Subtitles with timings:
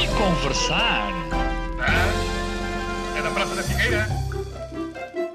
[0.00, 1.10] e conversar.
[3.16, 4.08] É da Praça da Figueira?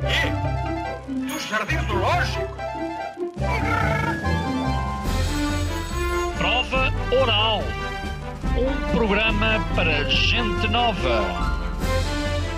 [0.01, 1.23] E?
[1.27, 2.57] Do Jardim Zoológico?
[6.37, 7.63] Prova Oral.
[8.55, 11.61] Um programa para gente nova.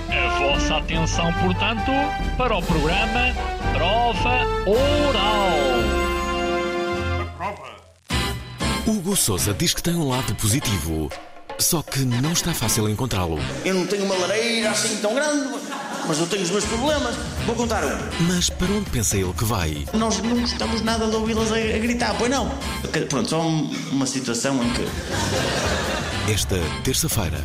[0.09, 1.91] A vossa atenção, portanto,
[2.37, 3.33] para o programa
[3.73, 5.51] Prova Oral.
[7.37, 7.75] Prova.
[8.85, 11.09] Hugo Souza diz que tem um lado positivo,
[11.57, 13.39] só que não está fácil encontrá-lo.
[13.63, 15.49] Eu não tenho uma lareira assim tão grande,
[16.07, 17.15] mas eu tenho os meus problemas.
[17.45, 17.97] Vou contar um.
[18.27, 19.85] Mas para onde pensa ele que vai?
[19.93, 22.49] Nós não gostamos nada de ouvi-las a, a gritar, pois não?
[23.09, 24.85] Pronto, só um- uma situação em que.
[26.31, 27.39] Esta terça-feira,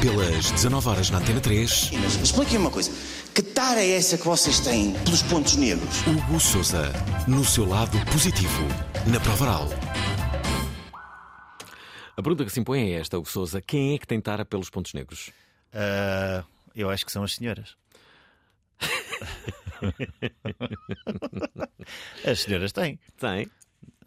[0.00, 2.90] pelas 19 horas na Antena 3, Inês, Expliquem uma coisa.
[3.34, 5.88] Que tara é essa que vocês têm pelos pontos negros?
[6.06, 6.90] Hugo Souza,
[7.28, 8.66] no seu lado positivo,
[9.06, 9.68] na prova oral.
[12.18, 13.62] A pergunta que se impõe é esta, Hugo Souza.
[13.62, 15.30] Quem é que tem tara pelos pontos negros?
[15.72, 16.42] Ah,
[16.74, 17.76] eu acho que são as senhoras.
[22.26, 22.98] as senhoras têm.
[23.16, 23.48] Tem.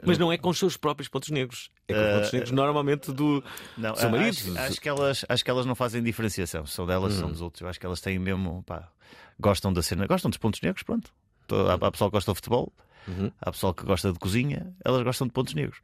[0.03, 1.71] Mas não é com os seus próprios pontos negros.
[1.87, 3.41] É com os pontos negros normalmente do
[3.77, 4.37] Não, seu ah, marido.
[4.37, 6.65] acho, acho que elas, acho que elas não fazem diferenciação.
[6.65, 7.61] São delas, são dos outros.
[7.61, 8.61] Eu acho que elas têm mesmo.
[8.63, 8.91] Pá,
[9.39, 10.05] gostam da cena.
[10.05, 11.13] Gostam dos pontos negros, pronto.
[11.49, 12.73] Há, há pessoal que gosta de futebol,
[13.39, 15.79] há pessoal que gosta de cozinha, elas gostam de pontos negros.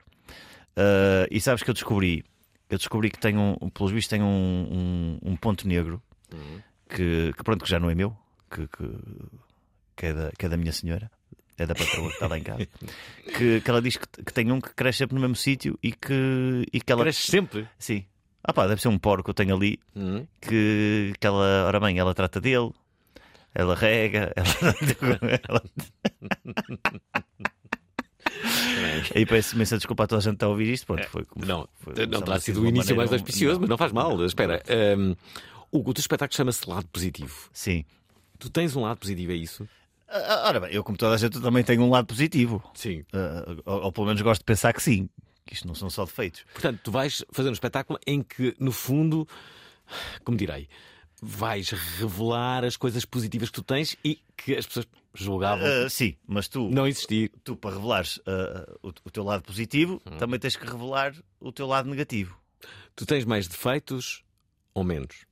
[0.77, 2.23] Ah, e sabes que eu descobri?
[2.69, 4.27] Eu descobri que tem um, pelos vistos, tem um,
[5.23, 6.01] um, um ponto negro
[6.89, 8.15] que, que, pronto, que já não é meu,
[8.51, 8.89] que, que,
[9.95, 11.09] que é, da, que é da minha senhora,
[11.57, 12.67] é da patroa que está lá em casa.
[13.37, 15.91] que, que ela diz que, que tem um que cresce sempre no mesmo sítio e
[15.93, 17.03] que, e que ela.
[17.03, 17.67] Cresce sempre.
[17.79, 18.05] Sim.
[18.43, 20.25] Ah pá, deve ser um porco que eu tenho ali Hum.
[20.39, 22.71] que, que ela, ora bem, ela trata dele,
[23.53, 25.19] ela rega, ela.
[25.49, 25.63] ela...
[29.15, 30.85] Aí peço imensa desculpa a toda a gente a ouvir isto.
[30.85, 33.91] Pronto, foi como Não, foi, não terá sido o início mais auspicioso, mas não faz
[33.91, 34.23] mal.
[34.25, 34.61] Espera.
[34.97, 35.15] hum,
[35.71, 37.49] Hugo, o teu espetáculo chama-se Lado Positivo.
[37.51, 37.83] Sim.
[38.39, 39.67] Tu tens um lado positivo, é isso?
[40.07, 42.63] Ah, Ora bem, eu, como toda a gente, também tenho um lado positivo.
[42.73, 43.03] Sim.
[43.11, 45.09] Ah, ou, ou pelo menos gosto de pensar que sim.
[45.45, 46.45] Que isto não são só defeitos.
[46.53, 49.27] Portanto, tu vais fazer um espetáculo em que, no fundo,
[50.23, 50.67] como direi,
[51.21, 56.15] vais revelar as coisas positivas que tu tens e que as pessoas julgavam Ah, sim,
[56.27, 57.31] mas tu, não existir.
[57.43, 60.17] tu para revelares ah, o, o teu lado positivo, Hum.
[60.17, 62.37] também tens que revelar o teu lado negativo.
[62.95, 64.23] Tu tens mais defeitos
[64.73, 65.25] ou menos?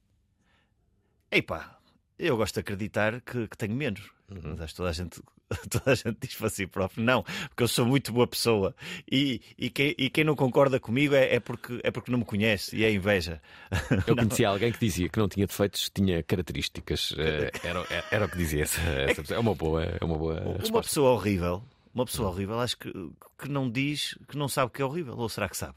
[1.31, 1.77] Epá,
[2.17, 4.09] eu gosto de acreditar que, que tenho menos.
[4.27, 5.21] Mas acho que toda a gente,
[5.69, 8.75] toda a gente diz para si próprio, não, porque eu sou muito boa pessoa.
[9.11, 12.25] E, e, quem, e quem não concorda comigo é, é, porque, é porque não me
[12.25, 13.41] conhece e é inveja.
[14.07, 17.13] Eu conhecia alguém que dizia que não tinha defeitos, tinha características.
[17.17, 19.37] Eh, Era, era, era o que dizia essa, essa pessoa.
[19.37, 20.89] É uma boa, é uma boa Uma resposta.
[20.89, 21.63] pessoa horrível,
[21.93, 22.91] uma pessoa horrível, acho que,
[23.37, 25.15] que não diz, que não sabe que é horrível.
[25.17, 25.75] Ou será que sabe?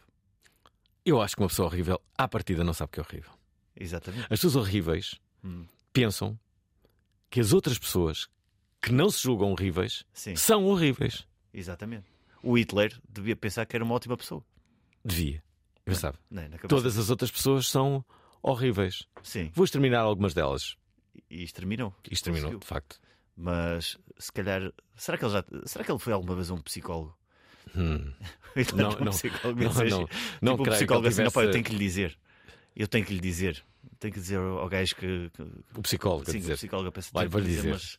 [1.05, 3.31] Eu acho que uma pessoa horrível, à partida, não sabe o que é horrível.
[3.79, 4.23] Exatamente.
[4.25, 5.15] As pessoas horríveis
[5.45, 5.65] Hum.
[5.93, 6.39] pensam
[7.31, 8.29] que as outras pessoas
[8.81, 11.27] que não se julgam horríveis Sim, são horríveis.
[11.53, 12.07] exatamente.
[12.43, 14.45] O Hitler devia pensar que era uma ótima pessoa.
[15.05, 15.43] Devia.
[15.85, 16.19] Eu sabe.
[16.31, 16.49] Não é?
[16.49, 18.05] Na cabeça- Todas as outras pessoas são
[18.43, 19.07] horríveis.
[19.23, 20.77] Sim, Vou exterminar algumas delas.
[21.31, 21.95] e exterminou.
[22.11, 22.61] Isto terminou, Conseguiu.
[22.61, 23.01] de facto.
[23.37, 24.73] Mas se calhar.
[24.97, 25.45] Será que ele já.
[25.65, 27.17] Será que ele foi alguma vez um psicólogo?
[27.77, 28.13] Hum.
[28.75, 29.13] Não, era um não.
[29.13, 30.07] psicólogo, Não, seja, não.
[30.07, 32.19] tipo, Não um creio que psicólogo ele assim, "Não, pá, eu tenho que lhe dizer.
[32.75, 33.65] Eu tenho que lhe dizer.
[34.01, 35.31] Tenho que dizer ao gajo que.
[35.35, 35.43] que
[35.77, 36.55] O psicólogo, sim, o dizer.
[36.57, 37.71] psicólogo pensa Vai, dizer.
[37.73, 37.99] mas.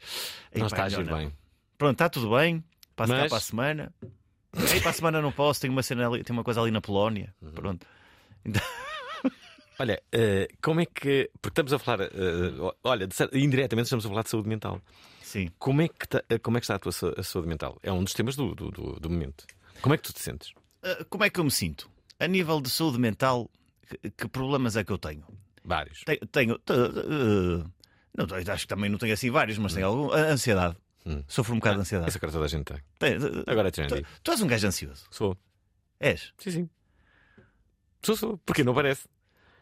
[0.55, 1.17] Não Epá, está a agir não.
[1.17, 1.33] bem.
[1.77, 2.63] Pronto, está tudo bem.
[2.95, 3.93] Passo cá Mas- para a semana.
[4.73, 6.81] Ei, para a semana não posso, tenho uma, cena ali, tenho uma coisa ali na
[6.81, 7.33] Polónia.
[7.41, 7.51] Uhum.
[7.51, 7.85] Pronto.
[9.77, 11.29] Olha, eh, como é que.
[11.41, 12.01] Porque estamos a falar.
[12.01, 12.09] eh,
[12.83, 14.81] olha, indiretamente estamos a falar de saúde mental.
[15.21, 15.49] Sim.
[15.57, 15.95] Como é que,
[16.29, 17.77] eh, como é que está a tua a saúde mental?
[17.83, 19.45] É um dos temas do, do, do- do momento.
[19.81, 20.51] Como é que tu te sentes?
[20.83, 21.89] Ah, como é que eu me sinto?
[22.19, 23.49] A nível de saúde mental,
[23.87, 25.23] que, que problemas é que eu tenho?
[25.69, 26.03] Vários.
[26.03, 26.19] Tenho.
[26.31, 27.63] tenho eh,
[28.17, 30.11] não, acho que também não tenho assim vários, mas tenho algum.
[30.11, 30.75] a- Ansiedade.
[31.05, 31.23] Hum.
[31.27, 32.09] Sofro um bocado de ansiedade.
[32.09, 32.77] Essa cara toda a gente tem.
[32.97, 34.05] Tem- eh, Agora é tu, trendy.
[34.23, 35.05] tu és um gajo ansioso.
[35.11, 35.37] Sou.
[35.99, 36.33] És?
[36.39, 36.69] Sim, sim.
[38.01, 38.37] Sou, sou.
[38.39, 39.07] Porque não parece.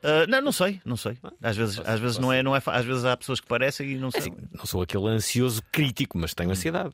[0.02, 1.18] Ah, não, não sei, não sei.
[1.42, 3.98] Às vezes, às vezes não é, não é, às vezes há pessoas que parecem e
[3.98, 4.32] não sei.
[4.54, 6.94] Não sou aquele ansioso crítico, mas tenho ansiedade.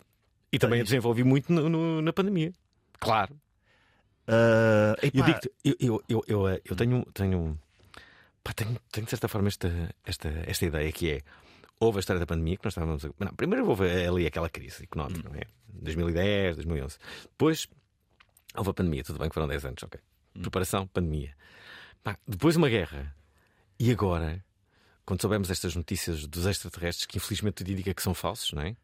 [0.51, 2.51] E também a desenvolvi muito no- no- na pandemia.
[2.99, 3.35] Claro.
[4.27, 5.39] Ah, Eu digo
[5.79, 7.59] eu, eu, eu, eu tenho, tenho
[8.43, 11.21] pá, tenho, tenho de certa forma esta, esta, esta ideia que é.
[11.79, 13.09] Houve a história da pandemia que nós estávamos a.
[13.19, 15.43] Não, primeiro houve ali aquela crise económica, não é?
[15.67, 16.97] 2010, 2011.
[17.23, 17.67] Depois
[18.55, 19.99] houve a pandemia, tudo bem que foram 10 anos, ok.
[20.39, 21.35] Preparação, pandemia.
[22.03, 23.15] Pá, depois uma guerra.
[23.79, 24.43] E agora,
[25.05, 28.75] quando soubemos estas notícias dos extraterrestres, que infelizmente tudo indica que são falsos, não é?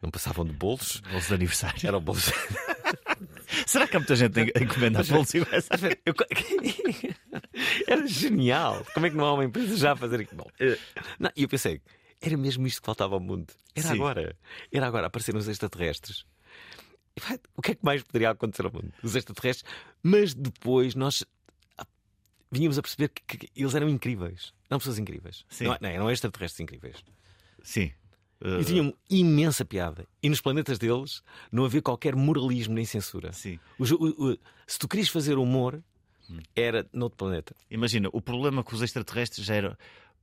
[0.00, 1.00] Não passavam de bolos.
[1.10, 1.86] Bolsos de aniversário.
[1.86, 2.30] Eram bolos.
[3.66, 5.68] Será que há muita gente a encomendar bolsos iguais?
[6.06, 6.14] Eu-
[7.86, 8.86] Era genial.
[8.94, 10.44] Como é que não há uma empresa já a fazer aquilo?
[10.44, 10.50] Bom,
[11.18, 11.80] não, E eu pensei,
[12.20, 13.52] era mesmo isto que faltava ao mundo.
[13.74, 13.94] Era Sim.
[13.94, 14.36] agora.
[14.72, 16.24] Era agora apareceram os extraterrestres.
[17.56, 18.92] O que é que mais poderia acontecer ao mundo?
[19.02, 19.68] Os extraterrestres.
[20.02, 21.24] Mas depois nós
[21.76, 21.84] ah,
[22.52, 24.52] vínhamos a perceber que, que eles eram incríveis.
[24.70, 25.44] Eram pessoas incríveis.
[25.48, 25.64] Sim.
[25.64, 27.04] Não, não, eram extraterrestres incríveis.
[27.62, 27.90] Sim.
[28.40, 30.06] Uh, E tinham imensa piada.
[30.22, 33.32] E nos planetas deles não havia qualquer moralismo nem censura.
[33.32, 33.58] Sim.
[33.78, 35.82] O o- o- se tu querias fazer humor,
[36.54, 37.54] era noutro planeta.
[37.70, 39.78] Imagina, o problema com os extraterrestres já era.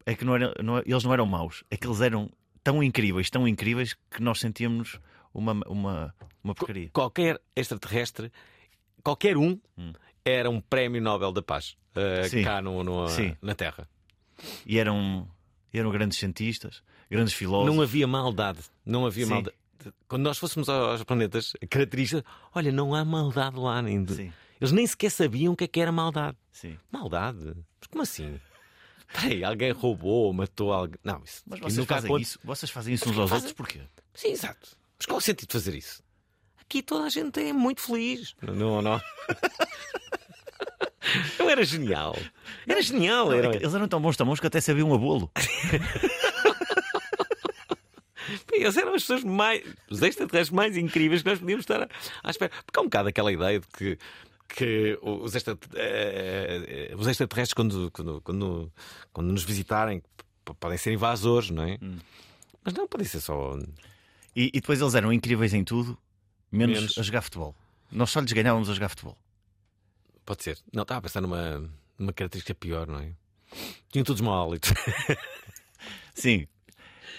[0.06, 1.64] É que não eram, não- eles não eram maus.
[1.70, 2.32] É que eles eram
[2.64, 5.00] tão incríveis, tão incríveis, que nós sentíamos
[5.34, 6.90] uma, uma, uma porcaria.
[6.94, 8.32] Qualquer extraterrestre,
[9.04, 9.60] qualquer um,
[10.24, 13.10] era um prémio Nobel da Paz uh, cá no, no-
[13.42, 13.90] na Terra.
[14.66, 15.28] E eram,
[15.74, 17.76] eram grandes cientistas, grandes filósofos.
[17.76, 18.60] Não havia maldade.
[18.86, 19.32] Não havia Sim.
[19.32, 19.56] maldade.
[20.08, 23.82] Quando nós fôssemos aos planetas, a característica, olha, não há maldade lá.
[23.82, 24.34] De- Sim.
[24.60, 26.38] Eles nem sequer sabiam o que é que era maldade.
[26.52, 26.78] Sim.
[26.92, 27.54] Maldade?
[27.80, 28.40] Mas como assim?
[29.14, 30.98] Peraí, alguém roubou, matou alguém.
[31.04, 33.82] Não, isso, Mas vocês fazem, isso, vocês fazem isso uns aos fazem- outros porquê?
[34.14, 34.76] Sim, exato.
[34.98, 36.02] Mas qual é o sentido de fazer isso?
[36.60, 38.34] Aqui toda a gente é muito feliz.
[38.42, 39.00] Não, não.
[41.38, 42.18] Não era genial.
[42.68, 43.28] Era genial.
[43.28, 43.52] Não, é Era...
[43.52, 45.30] que eles eram tão bons, tão bons que até sabiam a bolo.
[48.62, 49.64] Eles eram as pessoas mais.
[49.90, 51.90] Os extraterrestres mais incríveis que nós podíamos estar
[52.24, 52.52] à, espera.
[52.66, 53.98] Porque há um bocado aquela ideia de que.
[54.48, 55.42] Que os, eh,
[55.76, 58.72] eh, os extraterrestres, quando, quando, quando,
[59.12, 60.04] quando nos visitarem,
[60.60, 61.80] podem ser invasores, não é?
[61.82, 61.98] Hum.
[62.64, 63.58] Mas não, podem ser só.
[64.36, 65.98] E, e depois eles eram incríveis em tudo,
[66.52, 66.98] menos, Menos.
[66.98, 67.56] a jogar futebol.
[67.92, 69.18] Nós só lhes ganhávamos a jogar futebol.
[70.26, 70.60] Pode ser.
[70.74, 73.12] Não, estava a pensar numa, numa característica pior, não é?
[73.90, 74.74] Tinham todos mau hálito.
[76.14, 76.48] Sim.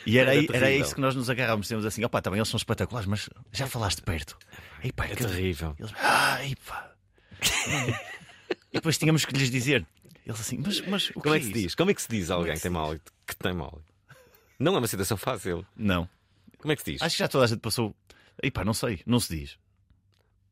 [0.07, 1.65] E era, Era era isso que nós nos agarrávamos.
[1.67, 4.39] Dizíamos assim: opá, também eles são espetaculares, mas já falaste perto.
[4.83, 5.75] Ei, pá, É que- terrível.
[5.79, 6.93] Eles, ah, ei, pá.
[8.73, 9.87] e depois tínhamos que lhes dizer.
[10.25, 11.61] Eles assim, mas, mas o Como é que é se isso?
[11.63, 11.75] diz?
[11.75, 13.13] Como é que se diz alguém que tem hálito?
[13.27, 13.85] Que tem hálito?
[14.59, 15.65] Não é uma situação fácil.
[15.77, 16.09] Não.
[16.59, 17.03] Como é que se diz?
[17.03, 17.95] Acho que já toda a gente passou.
[18.43, 19.59] Ei, pá, não sei, não se diz.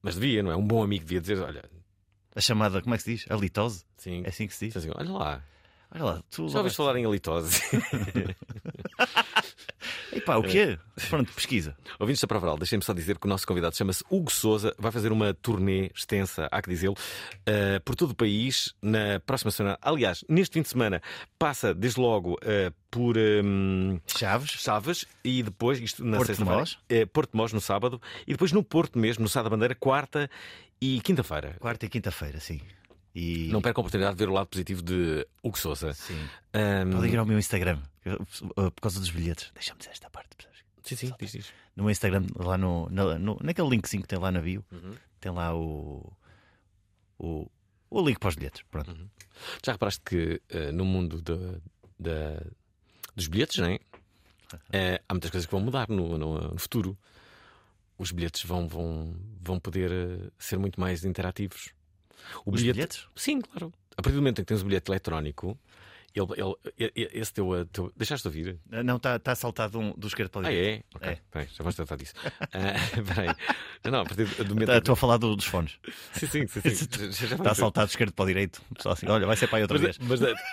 [0.02, 0.56] Mas devia, não é?
[0.56, 1.64] Um bom amigo devia dizer: olha,
[2.36, 3.26] A chamada, como é que se diz?
[3.30, 3.84] A litose?
[3.96, 4.22] sim.
[4.24, 4.76] É assim que se diz?
[4.76, 5.42] Assim, olha lá,
[5.90, 6.48] Olha lá, tu.
[6.48, 7.60] já ouviste falar em halitose?
[10.14, 10.78] Ei, pá, o quê?
[11.10, 11.76] Pronto, pesquisa.
[11.98, 15.10] Ouvintes da Provaral, deixem-me só dizer que o nosso convidado chama-se Hugo Souza, vai fazer
[15.10, 16.94] uma turnê extensa, há que dizê-lo,
[17.44, 19.76] eh, por todo o país na próxima semana.
[19.82, 21.02] Aliás, neste fim de semana
[21.36, 24.50] passa desde logo eh, por hum, Chaves.
[24.50, 28.62] Chaves e depois, isto na Porto sexta-feira, eh, Porto Mós no sábado e depois no
[28.62, 30.30] Porto mesmo, no Sá da Bandeira, quarta
[30.80, 31.56] e quinta-feira.
[31.58, 32.60] Quarta e quinta-feira, sim.
[33.14, 35.92] E Não perca a oportunidade de ver o lado positivo de Hugo Souza.
[35.94, 36.18] Sim.
[36.54, 39.50] Hum, Podem ir ao meu Instagram uh, por causa dos bilhetes.
[39.54, 40.30] Deixa-me dizer esta parte.
[40.36, 40.64] percebes?
[40.82, 41.52] sim, sim, diz, diz.
[41.76, 44.64] No meu Instagram, lá no, na- no- naquele linkzinho que tem lá na bio,
[45.20, 46.12] tem lá o,
[47.18, 47.48] o,
[47.90, 48.62] o link para os bilhetes.
[48.70, 48.94] Pronto.
[49.64, 51.58] Já reparaste que eh, no mundo da-
[51.98, 52.46] da-
[53.14, 53.78] dos bilhetes, não é?
[54.72, 56.96] Eh, há muitas coisas que vão mudar no, no- no futuro.
[57.98, 61.73] Os bilhetes vão, vão, vão poder eh, ser muito mais interativos.
[62.44, 63.06] O Os bilhetes?
[63.16, 63.72] Sim, claro.
[63.96, 65.58] A partir do momento em que tens o bilhete eletrónico,
[66.14, 66.26] ele,
[66.78, 67.92] ele- esse teu, eh, teu.
[67.96, 68.58] Deixaste de ouvir?
[68.72, 70.84] Uh, Não, está tá saltado um, do esquerdo para o Ah, direito.
[70.92, 70.96] é?
[70.96, 71.18] Ok, É.
[71.30, 72.14] peraí, já vamos tratar disso.
[72.52, 73.34] Ah, peraí.
[73.84, 74.66] Não, a partir do momento.
[74.68, 75.78] Tá, Estou a falar do- dos fones.
[76.12, 76.60] Sim, sim, sim.
[76.74, 76.84] sim.
[77.34, 78.60] Está saltado do esquerdo para o direito.
[78.76, 80.08] Pessoal assim, olha, vai ser para aí outra Mas, vez.
[80.08, 80.34] mas, eh,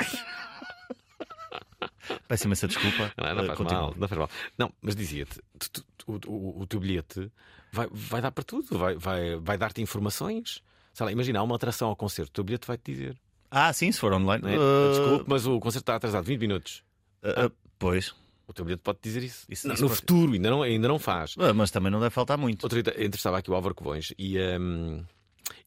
[2.27, 3.11] Peço imensa desculpa.
[3.17, 3.81] Não, não Uh, faz continua.
[3.81, 4.29] mal, não faz mal.
[4.57, 5.39] Não, mas dizia-te,
[5.71, 7.31] tu- tu- o, o- o teu bilhete
[7.71, 10.61] vai, vai dar para tudo, vai, vai, vai dar-te informações.
[11.01, 13.17] Sei lá, imagina, há uma alteração ao concerto, o teu bilhete vai-te dizer.
[13.49, 14.43] Ah, sim, se for online.
[14.47, 14.55] é?
[14.55, 16.83] Uh, Desculpe, mas o concerto está atrasado 20 minutos.
[17.23, 18.13] uh, uh, pois.
[18.47, 19.47] O teu bilhete pode dizer isso.
[19.49, 21.35] Isso- Não, isso no pode- futuro, ainda não, ainda não faz.
[21.55, 22.61] Mas também não deve faltar muito.
[22.63, 25.03] Outro dia entrevistava aqui o Álvaro Covões e, hum,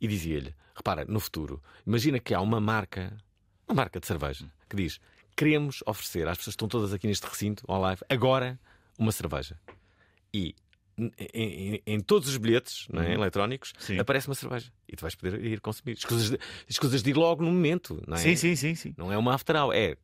[0.01, 3.13] e dizia-lhe: repara, no futuro, imagina que há uma marca,
[3.67, 5.01] uma marca de cerveja, que diz:
[5.37, 8.57] queremos oferecer às pessoas que estão todas aqui neste recinto, ao live, agora
[8.97, 9.59] uma cerveja.
[10.33, 10.55] E
[10.99, 13.81] em, em- em todos os bilhetes não é, eletrónicos Uhum.
[13.87, 13.99] Sim.
[13.99, 15.93] aparece uma cerveja e tu vais poder ir consumir.
[15.99, 18.21] As coisas de, as coisas de ir logo no momento, não é?
[18.21, 18.95] Sim, sim, sim, sim.
[18.97, 19.97] Não é uma after hour, é.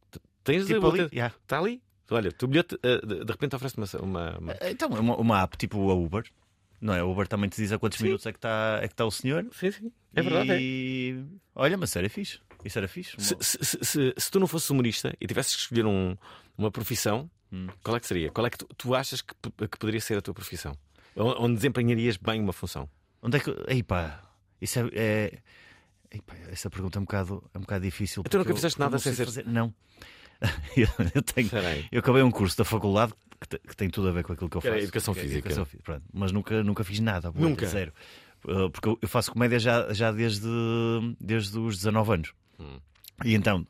[0.42, 1.34] Tens Tipo a ali, outra- yeah.
[1.42, 1.82] Está ali.
[2.10, 5.42] Olha, o teu bilhete eh, de, repente oferece uma, uma, uma- Então, é uma, uma
[5.42, 6.24] app tipo a Uber.
[6.80, 7.00] Não é?
[7.00, 9.10] A Uber também te diz a quantos minutos é que está é que tá o
[9.10, 9.46] senhor.
[9.52, 9.92] Sim, sim.
[10.14, 10.50] É verdade.
[10.50, 10.58] é.
[10.60, 11.22] E...
[11.54, 12.40] Olha, mas é fixe.
[12.64, 13.14] Isso era fixe?
[13.18, 16.16] Se, se, se, se- se tu não fosses humorista e tivesses que escolher um-
[16.58, 17.66] uma profissão, Hum.
[17.82, 18.30] qual é que seria?
[18.30, 20.76] Qual é que tu, tu achas que, que poderia ser a tua profissão?
[21.16, 22.88] Onde desempenharias bem uma função?
[23.22, 23.54] Onde é que.
[23.68, 24.22] Ei pá,
[24.60, 24.88] isso é.
[24.94, 25.38] é...
[26.50, 28.22] essa pergunta é um bocado, é um bocado difícil.
[28.24, 29.74] Então nunca fizeste eu nada sem ser- fazer- Não.
[30.76, 31.50] eu, tenho.
[31.92, 34.48] Eu acabei um curso da faculdade que, te- que tem tudo a ver com aquilo
[34.48, 34.84] que eu era faço.
[34.84, 35.38] educação é física.
[35.50, 36.04] educação pronto.
[36.12, 37.30] Mas nunca, nunca fiz nada.
[37.34, 37.66] Nunca?
[37.66, 37.92] Zero.
[38.44, 40.48] Uh, Porque eu- faço comédia já, já desde,
[41.20, 42.32] desde os 19 anos.
[42.58, 42.78] Hum.
[43.24, 43.66] E então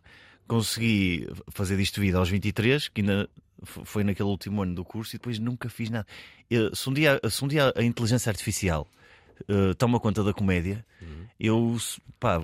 [0.47, 3.29] consegui fazer disto vida aos 23, que ainda
[3.65, 6.07] foi naquele último ano do curso, e depois nunca fiz nada.
[6.51, 8.87] Eu- se, um dia, se um dia a inteligência artificial
[9.49, 11.27] uh, toma conta da comédia, Hum.
[11.39, 11.77] eu
[12.19, 12.43] pá,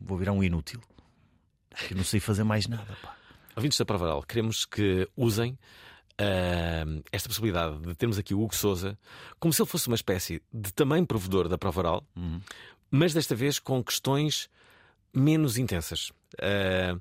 [0.00, 0.80] vou virar um inútil.
[1.90, 2.96] Eu não sei fazer mais nada.
[3.02, 3.14] Pá.
[3.56, 5.58] Ouvintes da Prova Oral, queremos que usem
[6.18, 8.98] ah, esta possibilidade de termos aqui o Hugo Souza
[9.38, 12.40] como se ele fosse uma espécie de também provedor da Prova Oral, Uhum.
[12.90, 14.48] mas desta vez com questões
[15.12, 16.12] menos intensas.
[16.40, 16.98] Ah,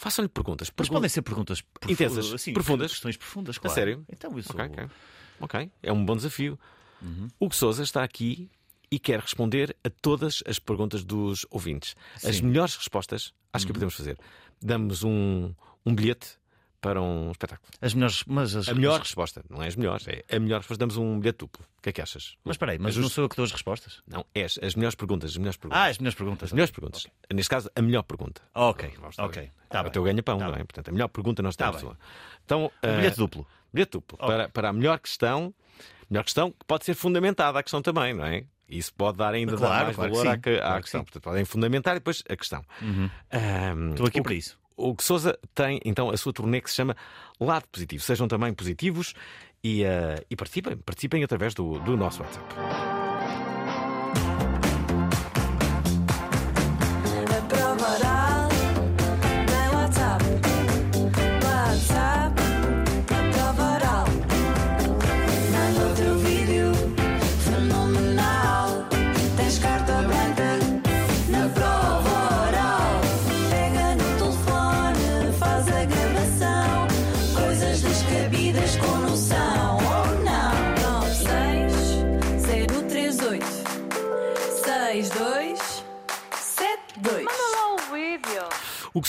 [0.00, 0.68] Façam-lhe perguntas.
[0.68, 2.90] Mas Pergun- podem ser perguntas profu- Intensas, assim, profundas.
[2.92, 3.74] Questões profundas, A claro.
[3.74, 4.04] sério?
[4.10, 4.50] Então isso.
[4.50, 4.88] Ok, ok.
[5.40, 6.58] Ok, é um bom desafio.
[7.02, 7.28] Uhum.
[7.38, 8.48] Hugo Souza está aqui
[8.90, 11.94] e quer responder a todas as perguntas dos ouvintes.
[12.16, 12.42] As Sim.
[12.44, 12.48] Uhum.
[12.48, 14.18] melhores respostas, acho que podemos fazer.
[14.60, 15.52] Damos um,
[15.84, 16.38] um bilhete
[16.80, 17.68] para um espetáculo.
[17.80, 18.24] As melhores.
[18.26, 20.78] Mas, as, A melhor resposta, não é as melhores, é a melhor resposta.
[20.80, 21.64] Damos um bilhete duplo.
[21.78, 22.36] O que é que achas?
[22.44, 24.02] Mas espera aí, mas É não sou eu que dou as respostas?
[24.06, 25.30] Não, és as melhores perguntas.
[25.32, 25.80] As melhores perguntas.
[25.82, 26.46] Ah, as melhores perguntas.
[26.48, 27.06] As melhores perguntas.
[27.32, 28.40] Neste caso, a melhor pergunta.
[28.54, 29.50] Ok, ok.
[29.68, 29.92] Tá o bem.
[29.92, 30.58] teu ganha-pão, Tá não é?
[30.58, 31.82] Portanto, a melhor pergunta nós Tá temos.
[31.82, 31.96] lá.
[32.44, 33.46] Então, Um ah, bilhete duplo.
[33.72, 34.18] Bilhete duplo.
[34.18, 35.54] Para, para a melhor questão,
[36.10, 38.44] melhor questão que pode ser fundamentada a questão também, não é?
[38.68, 41.00] Isso pode dar ainda Claro, dar mais claro que valor que- à claro que questão.
[41.00, 41.04] sim.
[41.04, 42.64] Portanto, podem fundamentar e depois a questão.
[43.32, 44.58] Ahm, Estou aqui o para que- isso.
[44.80, 46.96] O que Souza tem então a sua turnê que se chama
[47.38, 48.02] Lado Positivo.
[48.02, 49.14] Sejam também positivos
[49.62, 50.76] e, ah, e participem.
[50.76, 52.89] Participem através do, do nosso WhatsApp.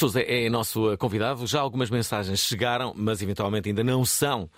[0.01, 1.45] Souza é nosso convidado.
[1.45, 4.49] Já algumas mensagens chegaram, mas eventualmente ainda não são.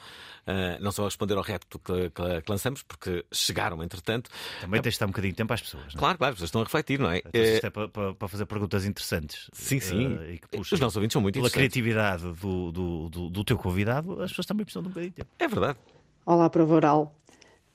[0.48, 4.30] ah, não são a responder ao repto que, que- que lançamos, porque chegaram, entretanto.
[4.62, 5.86] Também tens de dar um bocadinho de tempo às pessoas.
[5.86, 5.98] não é?
[6.00, 7.18] Claro, claro, as pessoas estão a refletir, não é?
[7.20, 9.50] Então, Eh, isto é para, para- para fazer perguntas interessantes.
[9.54, 10.18] Sim, sim.
[10.22, 11.74] eh, e que puxem Os nossos ouvintes são muito pela interessantes.
[11.74, 15.16] criatividade do, do, do, do teu convidado, as pessoas também precisam de um bocadinho de
[15.18, 15.30] tempo.
[15.40, 15.80] É verdade.
[16.26, 17.16] Olá, Prova Oral.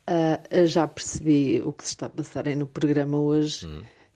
[0.07, 3.67] Ah, eu já percebi o que se está a passar aí no programa hoje,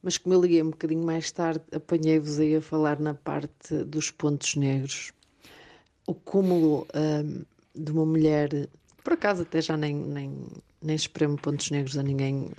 [0.02, 4.10] mas como eu liguei um bocadinho mais tarde, apanhei-vos aí a falar na parte dos
[4.10, 5.12] pontos negros.
[6.06, 7.42] O cúmulo ahm,
[7.74, 8.68] de uma mulher,
[9.04, 10.46] por acaso até já nem, nem,
[10.82, 12.50] nem espremo pontos negros a ninguém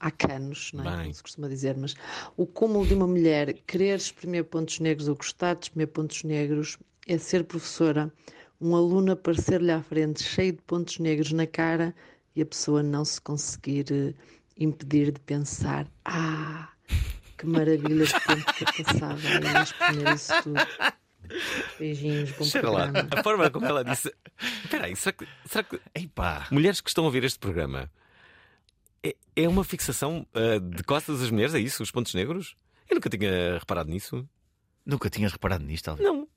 [0.00, 0.90] há canos, não é?
[0.90, 1.02] Bem.
[1.02, 1.94] Como se costuma dizer, mas
[2.36, 6.78] o cúmulo de uma mulher querer espremer pontos negros ou gostar de espremer pontos negros
[7.06, 8.12] é ser professora,
[8.60, 11.94] um aluno aparecer-lhe à frente cheio de pontos negros na cara
[12.34, 14.14] e a pessoa não se conseguir eh,
[14.58, 16.68] impedir de pensar: Ah,
[17.36, 20.60] que maravilha de tempo que eu passava a espremer isso tudo.
[21.78, 22.82] Beijinhos, bom Cheira lá.
[22.84, 23.08] programa.
[23.12, 24.14] A forma como ela disse.
[24.64, 25.80] Espera aí, será que, será que
[26.50, 27.90] mulheres que estão a ouvir este programa
[29.02, 31.54] é, é uma fixação ah, de costas das mulheres?
[31.54, 31.82] É isso?
[31.82, 32.56] Os pontos negros?
[32.88, 34.28] Eu nunca tinha reparado nisso.
[34.84, 36.04] nunca tinhas reparado nisto, Alvin?
[36.04, 36.28] Não.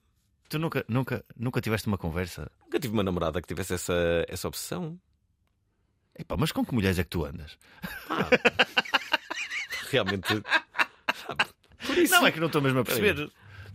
[0.50, 2.52] Tu nunca, nunca, nunca tiveste uma conversa?
[2.66, 3.94] Nunca tive uma namorada que tivesse essa,
[4.28, 5.00] essa obsessão.
[6.18, 7.58] Epá, mas com que mulheres é que tu andas?
[9.92, 10.28] Realmente.
[10.28, 11.46] sabe,
[11.86, 12.14] Por isso.
[12.14, 13.16] Não, é que não estou mesmo a perceber.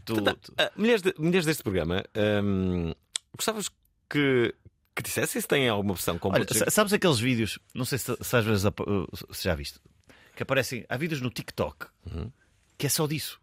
[0.04, 2.04] Tu, tu- Ah, mulheres, de- mulheres deste programa,
[2.44, 2.92] hum,
[3.35, 3.71] gostavas
[4.11, 4.54] que,
[4.94, 8.37] que dissessem se têm alguma opção com Olha, sabes aqueles vídeos, não sei se, se
[8.37, 8.64] às vezes
[9.33, 9.80] se já viste,
[10.37, 12.30] que aparecem, há vídeos no TikTok Uhum.
[12.76, 13.40] que é só disso.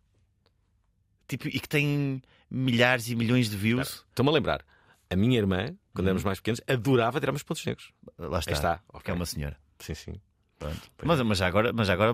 [1.28, 4.06] Tipo, e que têm milhares e milhões de views.
[4.10, 4.66] Estou-me a lembrar.
[5.10, 6.10] A minha irmã, quando Uhum.
[6.10, 7.92] éramos mais pequenos, adorava tirar os pontos negros.
[8.20, 8.52] Lá está.
[8.52, 9.12] Aí está, Que ok.
[9.12, 9.58] é uma senhora.
[9.80, 10.22] Sim, sim.
[10.62, 10.92] Pronto.
[11.04, 12.14] Mas, mas já agora, mas já agora,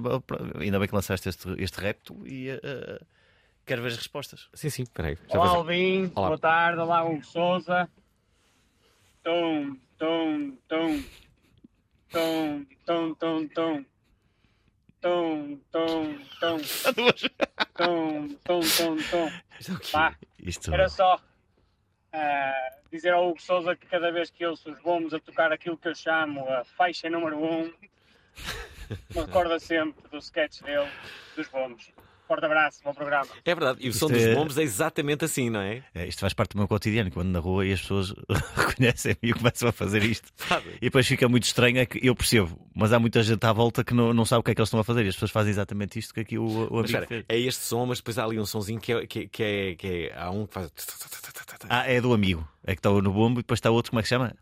[0.58, 3.06] ainda bem que lançaste este, este repto e uh, uh,
[3.66, 4.48] quero ver as respostas.
[4.54, 5.18] Sim, sim, peraí.
[5.28, 6.10] Já Olá, Alvin.
[6.16, 6.28] Olá.
[6.30, 6.80] Boa tarde.
[6.80, 7.90] Olá, Hugo Souza.
[9.22, 11.04] Tom, tom, tom.
[12.10, 13.86] Tom, tom, tom, tom.
[15.02, 16.58] Tom, tom, tom.
[17.76, 19.32] Tom, tom, tom, tom.
[19.60, 19.92] Isto é?
[19.92, 20.74] Pá, Isto.
[20.74, 21.20] era só
[22.14, 25.78] ah, dizer ao Hugo Souza que cada vez que ouço os bombos a tocar aquilo
[25.78, 27.74] que eu chamo a faixa número 1, um,
[29.14, 30.88] me recorda sempre do sketch dele,
[31.36, 31.90] dos bombos.
[32.28, 33.26] Forte abraço, bom programa.
[33.46, 33.80] É verdade.
[33.82, 35.82] E o som Isto dos é- bombos é exatamente assim, não é?
[35.96, 38.14] É, isto faz parte do meu cotidiano, quando na rua e as pessoas
[38.54, 40.28] reconhecem-me e começam a fazer isto.
[40.36, 40.72] Sabe?
[40.76, 43.82] E depois fica muito estranho, é que eu percebo, mas há muita gente à volta
[43.82, 45.32] que não, não sabe o que é que eles estão a fazer e as pessoas
[45.32, 47.26] fazem exatamente isto que aqui o, o Mas amigo espera, fez.
[47.30, 49.08] é este som, mas depois há ali um sonzinho que é.
[49.08, 50.70] Que, que é, que é- há um que faz.
[51.70, 52.46] Ah, é do amigo.
[52.66, 54.36] É que está no bombo e depois está outro, como é que se chama?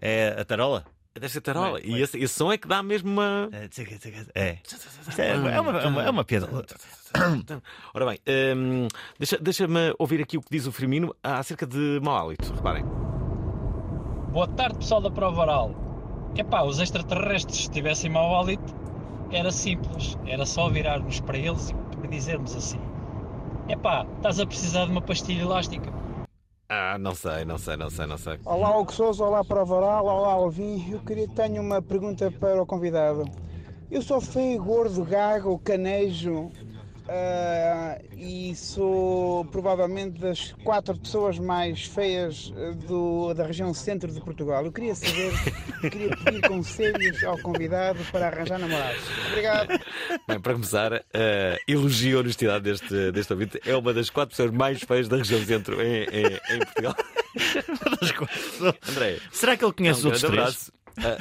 [0.00, 0.84] É a tarola.
[1.14, 1.72] Deve ser tarola.
[1.72, 2.00] Vai, E vai.
[2.00, 3.48] esse, esse som é que dá mesmo uma.
[3.52, 3.64] É,
[4.34, 4.58] é.
[5.18, 6.48] É, é uma, é uma, é uma piada.
[7.94, 8.18] Ora bem,
[8.56, 8.88] hum,
[9.18, 12.52] deixa- deixa-me ouvir aqui o que diz o Firmino acerca de mau hálito.
[12.54, 12.84] Reparem.
[14.32, 15.74] Boa tarde, pessoal da Prova Oral.
[16.34, 18.74] Epá, os extraterrestres, se tivessem mau hálito,
[19.30, 20.16] era simples.
[20.24, 22.80] Era só virarmos para eles e dizermos assim:
[23.68, 25.92] Epá, estás a precisar de uma pastilha elástica.
[26.74, 28.38] Ah, não sei, não sei, não sei, não sei.
[28.46, 30.90] Olá, Hugo Souza, olá Prova Oral, olá Alvin.
[30.90, 33.26] Eu queria tenho uma pergunta para o convidado.
[33.90, 36.50] Eu sou feio, gordo, gago, canejo
[37.08, 44.20] ah, e sou provavelmente das quatro pessoas mais feias ah, do- da região centro de
[44.20, 44.64] Portugal.
[44.64, 45.32] Eu queria saber,
[45.90, 49.02] queria pedir conselhos ao convidado para arranjar namorados.
[49.28, 49.68] Obrigado.
[50.28, 53.60] Bem, para começar, eh, elogio a honestidade deste, deste ouvinte.
[53.66, 56.94] É uma das quatro pessoas mais feias da região centro em, em, em Portugal.
[58.90, 60.70] André, Será que ele conhece os outros três?
[60.98, 61.16] Ah,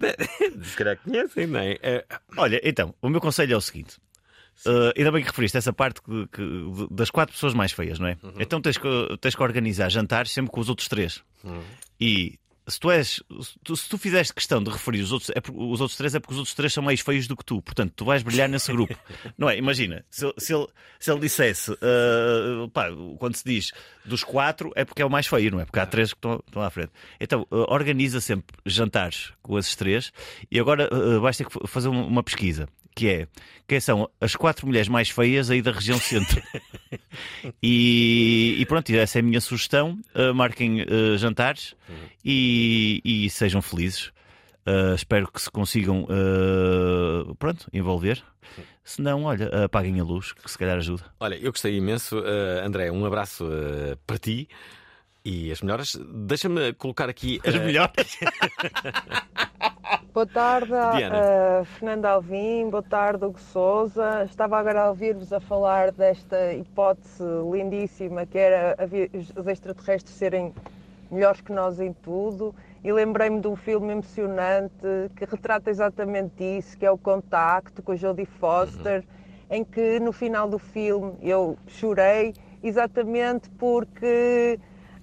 [0.64, 1.78] Se calhar conhecem, não é?
[1.82, 2.04] Eh,
[2.36, 3.96] Olha, então, o meu conselho é o seguinte.
[4.66, 8.08] Uh, ainda bem que referiste essa parte que- que- das quatro pessoas mais feias, não
[8.08, 8.16] é?
[8.38, 8.88] Então tens que,
[9.20, 11.22] tens que organizar jantares sempre com os outros três.
[12.00, 12.38] E
[12.68, 13.22] se tu és, se
[13.64, 16.34] tu, se tu fizeste questão de referir os outros, é os outros três, é porque
[16.34, 17.62] os outros três são mais feios do que tu.
[17.62, 18.94] Portanto, tu vais brilhar nesse grupo.
[19.38, 19.56] não é?
[19.56, 20.66] Imagina, se, ele- se ele,
[21.00, 23.72] se ele dissesse, uh, pá, quando se diz
[24.04, 25.64] dos quatro, é porque é o mais feio, não é?
[25.64, 26.90] Porque há três que estão, estão à frente.
[27.20, 30.12] Então, uh, organiza sempre jantares com esses três
[30.50, 32.68] e agora uh, vais ter que fa- fazer uma, uma pesquisa.
[32.94, 33.28] Que é
[33.68, 36.42] quem são as quatro mulheres mais feias aí da região centro.
[37.62, 39.98] E, e pronto, essa é a minha sugestão.
[40.14, 41.74] Uh, marquem uh, jantares
[42.24, 42.57] e,
[43.04, 44.12] e sejam felizes.
[44.66, 48.22] Uh, espero que se consigam uh, pronto, envolver.
[48.84, 51.04] Se não, olha, apaguem a luz, que se calhar ajuda.
[51.20, 52.90] Olha, eu gostei imenso, eh, André.
[52.90, 53.46] Um abraço
[54.06, 54.48] para ti
[55.22, 56.00] e as melhoras.
[56.26, 57.38] Deixa-me colocar aqui.
[57.44, 58.18] As melhores.
[60.12, 64.24] Boa tarde, uh, Fernanda Alvim, boa tarde, Hugo Souza.
[64.24, 68.76] Estava agora a ouvir-vos a falar desta hipótese lindíssima que era
[69.36, 70.52] os extraterrestres serem
[71.10, 72.54] melhores que nós em tudo.
[72.82, 74.74] E lembrei-me de um filme emocionante
[75.16, 79.04] que retrata exatamente isso, que é o Contacto com a Jodie Foster,
[79.50, 84.58] em que no final do filme eu chorei exatamente porque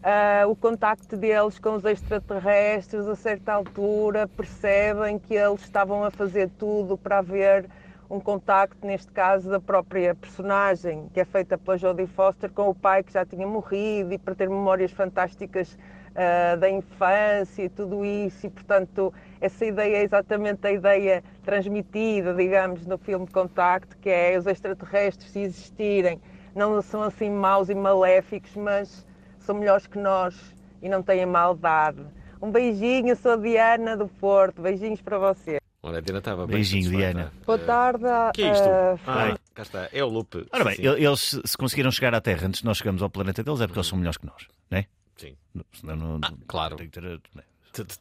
[0.07, 6.11] ah, o contacto deles com os extraterrestres, a certa altura, percebem que eles estavam a
[6.11, 7.65] fazer tudo para haver
[8.07, 12.75] um contacto, neste caso, da própria personagem, que é feita pela Jodie Foster, com o
[12.75, 15.75] pai que já tinha morrido e para ter memórias fantásticas
[16.15, 18.45] ah, da infância e tudo isso.
[18.47, 24.38] E, portanto, essa ideia é exatamente a ideia transmitida, digamos, no filme Contacto, que é
[24.38, 26.19] os extraterrestres, se existirem,
[26.56, 29.06] não são assim maus e maléficos, mas
[29.39, 30.36] são melhores que nós
[30.82, 32.01] e não têm maldade.
[32.41, 34.62] Um beijinho, sou a Diana do Porto.
[34.62, 35.60] Beijinhos para você.
[35.82, 36.89] Olha, a Diana estava bem Beijinho.
[36.89, 37.32] Diana.
[37.45, 38.04] Boa tarde.
[38.06, 38.67] O que é isto?
[38.67, 39.89] ah, Ah, cá está.
[39.93, 40.45] É o loop.
[40.51, 40.88] Ora bem, Sim, sim.
[40.89, 43.67] eles se se conseguiram chegar à Terra antes de nós chegarmos ao planeta deles é
[43.67, 44.86] porque eles são melhores que nós, não é?
[45.15, 45.38] Sim.
[45.73, 46.75] Senão não, Ah, claro.
[46.75, 47.43] tem que ter- né?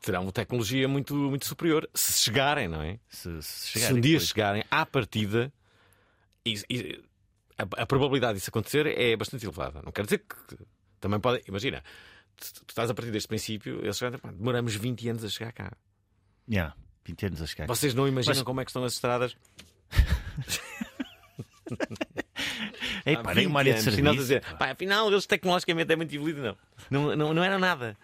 [0.00, 1.88] Terão uma tecnologia muito, muito superior.
[1.94, 2.98] Se chegarem, não é?
[3.09, 4.29] Se, se Se chegarem um dia depois.
[4.29, 5.53] chegarem à partida,
[6.46, 7.05] e- e
[7.59, 9.83] a, a probabilidade disso acontecer é bastante elevada.
[9.83, 10.37] Não quer dizer que
[11.00, 11.42] também pode.
[11.48, 11.83] Imagina,
[12.37, 15.72] tu, tu estás a partir deste princípio, eles chegaram, demoramos 20 anos a chegar cá.
[16.48, 16.72] Yeah,
[17.05, 17.66] 20 anos a chegar.
[17.66, 19.37] Vocês não imaginam Mas- como é que estão as estradas?
[23.06, 24.14] Ei, Há pá, nem 20 uma área de anos, serviço.
[24.16, 26.56] dizer, pá, afinal, eles tecnologicamente é muito evoluído, não.
[26.90, 27.96] Não, não, não eram nada.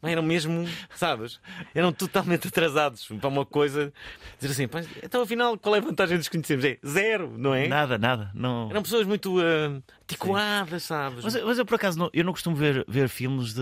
[0.00, 1.38] Não eram mesmo, sabes?
[1.74, 3.92] Eram totalmente atrasados para uma coisa.
[4.40, 6.64] Dizer assim, pá, então afinal, qual é a vantagem de os conhecermos?
[6.64, 7.68] É zero, não é?
[7.68, 8.30] Nada, nada.
[8.34, 8.70] Não...
[8.70, 11.24] Eram pessoas muito uh, ticoadas, sabes?
[11.24, 13.60] Mas, mas eu por acaso não, eu não costumo ver, ver filmes de,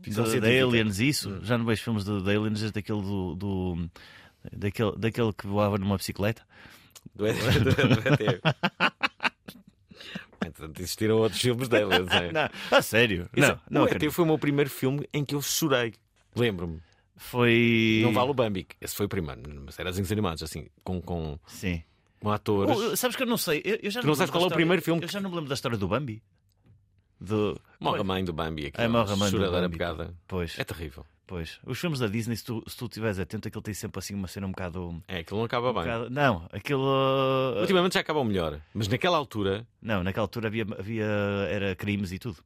[0.00, 1.30] de, de aliens isso.
[1.30, 1.40] Hum.
[1.42, 3.90] Já não vejo filmes de, de aliens desde aquele do, do-
[4.52, 6.42] daquele, daquele que voava numa bicicleta.
[7.14, 8.40] Do, do, do, ET.
[10.44, 12.06] Entretanto, existiram outros filmes deles.
[12.12, 12.32] É?
[12.32, 13.28] Não, a sério?
[13.36, 15.94] Isso- Não, não o ET foi o meu primeiro filme em que eu chorei.
[16.34, 16.80] Lembro-me.
[17.16, 18.00] Foi.
[18.02, 18.66] Não vale o Bambi.
[18.80, 19.40] Esse foi o primeiro.
[19.64, 21.82] Mas era desenhos animados, assim, com, com, Sim.
[22.20, 22.76] com atores.
[22.76, 23.62] Oh, sabes que eu não sei.
[23.64, 25.02] Eu, eu já Tu não me sabes lembro qual é o da primeiro história- filme
[25.04, 26.22] Eu já não me lembro da história do Bambi.
[27.18, 27.58] Do...
[27.80, 28.78] Morre a mãe do Bambi aqui.
[28.80, 29.70] É, morre a mãe do Bambi.
[29.70, 30.14] pegada.
[30.28, 30.58] Pois.
[30.58, 31.06] É terrível.
[31.26, 34.14] Pois, os filmes da Disney, se tu, se tu estiveres atento, aquilo tem sempre assim
[34.14, 35.02] uma cena um bocado.
[35.08, 35.82] É, aquilo não acaba um bem.
[35.82, 36.84] bocado- Não, aquilo.
[36.86, 39.66] uh, Ultimamente já acabam melhor, mas naquela altura.
[39.82, 41.04] Não, naquela altura havia, havia
[41.50, 42.38] era crimes e tudo.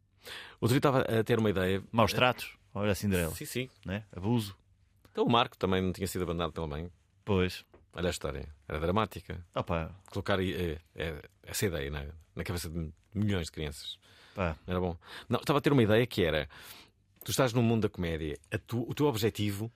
[0.61, 1.83] Outro dia estava a ter uma ideia.
[1.93, 3.35] Maus tratos, olha a Cinderela.
[3.35, 3.71] Sim, sim.
[3.85, 4.03] Né?
[4.17, 4.57] Abuso.
[5.13, 6.91] Então o Marco também não tinha sido abandonado pela mãe.
[7.25, 7.65] Pois.
[7.93, 8.49] Olha a história.
[8.67, 9.45] Era dramática.
[9.55, 13.99] Opa, Colocar eh, eh, essa ideia na, na cabeça de milhões de crianças.
[14.35, 14.57] pá.
[14.67, 14.97] Era bom.
[15.29, 16.49] Não, estava a ter uma ideia que era:
[17.25, 19.73] tu estás no mundo da comédia, tu- o teu objetivo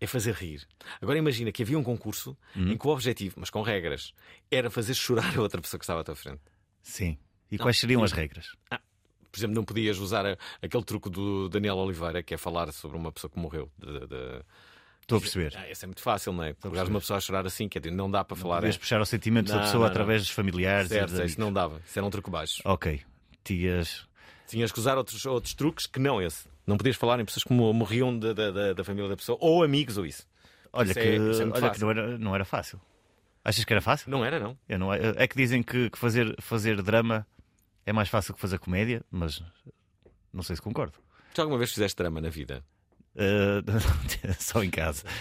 [0.00, 0.66] é fazer rir.
[1.00, 2.72] Agora imagina que havia um concurso Uhum.
[2.72, 4.12] em que o objetivo, mas com regras,
[4.50, 6.40] era fazer chorar a outra pessoa que estava à tua frente.
[6.82, 7.18] Sim.
[7.50, 8.48] E Não, quais seriam as regras?
[8.70, 8.80] Ah,
[9.30, 12.96] por exemplo, não podias usar a- aquele truque do Daniel Oliveira, que é falar sobre
[12.96, 13.70] uma pessoa que morreu.
[13.78, 14.42] de- de-
[15.02, 15.52] Estou a perceber.
[15.56, 16.52] Ah, esse é muito fácil, não é?
[16.52, 18.56] Pegares uma pessoa a chorar assim, quer dizer, não dá para falar.
[18.56, 20.90] Podias é- puxar os sentimentos da pessoa através dos familiares.
[20.90, 21.80] e Certo, dos isso não dava.
[21.86, 22.60] Isso era um truque baixo.
[22.64, 23.00] Ok.
[23.44, 24.04] Tinhas.
[24.48, 26.48] Tinhas que usar outros, outros truques que não esse.
[26.66, 29.62] Não podias falar em pessoas que mo- morriam da, da, da- família da pessoa, ou
[29.62, 30.26] amigos, ou isso.
[30.72, 32.80] Olha, Isso que, é- isso é olha que não, era, não era fácil.
[33.44, 34.10] Achas que era fácil?
[34.10, 34.58] Não era, não.
[34.68, 37.24] Eu não, é que dizem que, que fazer, fazer drama
[37.86, 39.40] é mais fácil que fazer comédia, mas
[40.32, 40.98] não sei se concordo.
[41.32, 42.64] Tu alguma vez fizeste drama na vida?
[43.14, 43.62] Uh,
[44.40, 45.04] só em casa.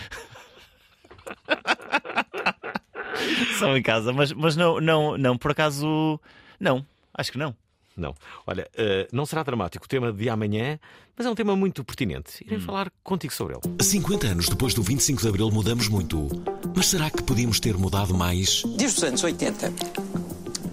[3.60, 6.20] Só em casa, mas, mas não, não, não, por acaso,
[6.60, 7.56] não, acho que não.
[7.96, 8.14] Não.
[8.46, 10.78] Olha, eh, não será dramático o tema de amanhã,
[11.18, 12.44] mas é um tema muito pertinente.
[12.46, 13.62] Irei falar contigo sobre ele.
[13.82, 16.28] 50 anos depois do 25 de Abril mudamos muito.
[16.76, 18.64] Mas será que podíamos ter mudado mais?
[18.78, 19.72] Desde os anos 80,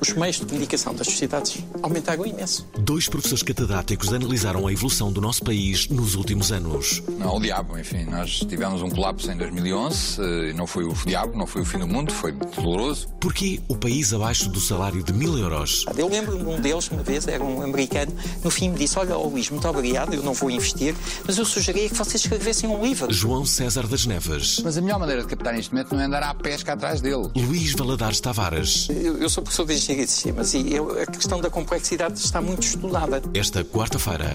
[0.02, 2.66] os meios de comunicação das sociedades aumentaram imenso.
[2.76, 7.00] Dois professores catedráticos analisaram a evolução do nosso país nos últimos anos.
[7.18, 11.38] Não, o diabo, enfim, nós tivemos um colapso em 2011, eh, não foi o diabo,
[11.38, 13.06] não foi o fim do mundo, foi doloroso.
[13.20, 15.84] Porquê o país abaixo do salário de mil euros?
[15.96, 18.12] Eu lembro-me de um deles, uma vez, era um americano,
[18.42, 21.44] no fim me disse: Olha, oh, Luís, muito obrigado, eu não vou investir, mas eu
[21.44, 23.12] sugeria que vocês escrevessem um livro.
[23.12, 24.60] João César das Neves.
[24.64, 27.30] Mas a melhor maneira de captar investimento não é andar à pesca atrás dele.
[27.36, 28.88] Luís Valadares Tavares.
[28.90, 32.40] Eu, eu sou professor de engenharia de sistemas e eu- a questão da complexidade está
[32.40, 33.22] muito estudada.
[33.34, 34.26] Esta quarta-feira,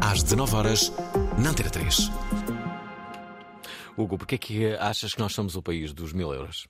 [0.00, 0.92] às 19 horas,
[1.42, 2.10] na Antena 3.
[3.96, 6.66] Hugo, porquê é que achas que nós somos o país dos mil euros?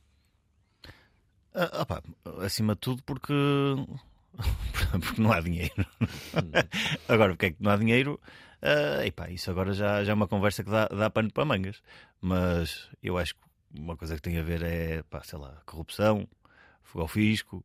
[1.54, 2.02] Ah, opá,
[2.44, 3.32] acima de tudo porque
[5.00, 5.74] porque não há dinheiro.
[7.08, 8.20] agora, porque é que não há dinheiro?
[8.62, 11.82] Ah, epá, isso agora já, já é uma conversa que dá, dá pano para mangas.
[12.20, 13.40] Mas eu acho que
[13.74, 16.28] uma coisa que tem a ver é, pá, sei lá, corrupção,
[16.82, 17.64] fogo ao fisco.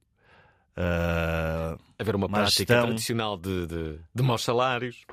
[0.75, 5.05] Ah, Haver uma prática tradicional de, de, de maus salários.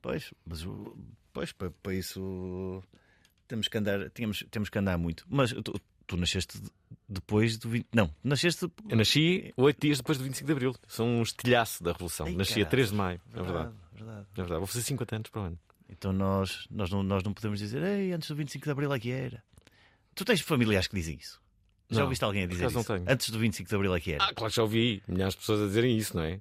[0.00, 0.66] Pois, mas
[1.32, 2.82] pois, para, para isso
[3.46, 5.24] temos que andar, tínhamos, temos que andar muito.
[5.28, 6.70] Mas tu, tu nasceste de-
[7.08, 7.86] depois do 20.
[7.94, 8.70] Não, nasceste.
[8.88, 10.74] Eu nasci oito dias depois do 25 de Abril.
[10.88, 12.26] Sou um estilhaço da Revolução.
[12.26, 12.70] Ai, nasci a caralho.
[12.70, 13.20] 3 de maio.
[13.32, 13.52] É verdade.
[13.54, 14.26] Verdade, verdade.
[14.32, 14.58] É verdade.
[14.58, 15.58] Vou fazer 50 anos para o ano.
[15.88, 18.98] Então nós, nós, não, nós não podemos dizer, ei, antes do 25 de Abril é
[18.98, 19.44] que era.
[20.14, 21.40] Tu tens familiares que dizem isso?
[21.92, 22.74] Já Não, ouviste alguém a dizer isso?
[22.74, 23.04] não tenho.
[23.06, 24.24] Antes do 25 de Abril é que era.
[24.24, 26.40] Ah, claro que já ouvi milhares de pessoas a dizerem isso, não é?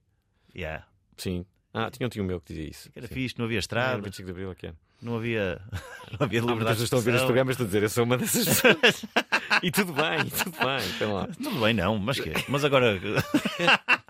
[0.55, 0.85] Yeah.
[1.17, 1.45] Sim.
[1.73, 2.89] Ah, tinha um tio meu que dizia isso.
[2.95, 3.13] Era Sim.
[3.13, 4.75] fixe, não havia Ah, estrada, era 25 de Abril, é que era.
[5.01, 5.61] não havia,
[6.19, 7.25] não havia Há muitas liberdade pessoas estão a ouvir este expressão.
[7.27, 9.05] programa e estão a dizer, eu sou uma dessas pessoas.
[9.63, 10.89] e tudo bem, tudo bem.
[10.95, 11.27] Então lá.
[11.27, 12.97] Tudo bem, não, mas que Mas agora,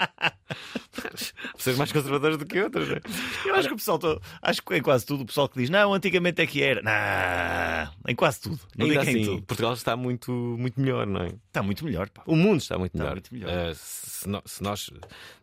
[1.62, 3.02] Pessoas mais conservadoras do que outras, não é?
[3.46, 5.70] eu acho que o pessoal, to- acho que em quase tudo, o pessoal que diz,
[5.70, 6.82] não, antigamente é que era.
[6.82, 8.60] Não, em quase tudo.
[8.76, 9.42] Não Ainda em assim, tudo.
[9.44, 11.28] Portugal está muito, muito melhor, não é?
[11.48, 12.24] Está muito melhor, pá.
[12.26, 13.16] O mundo está muito Está melhor.
[13.16, 13.50] muito melhor.
[13.50, 14.90] Eh, se, no- se nós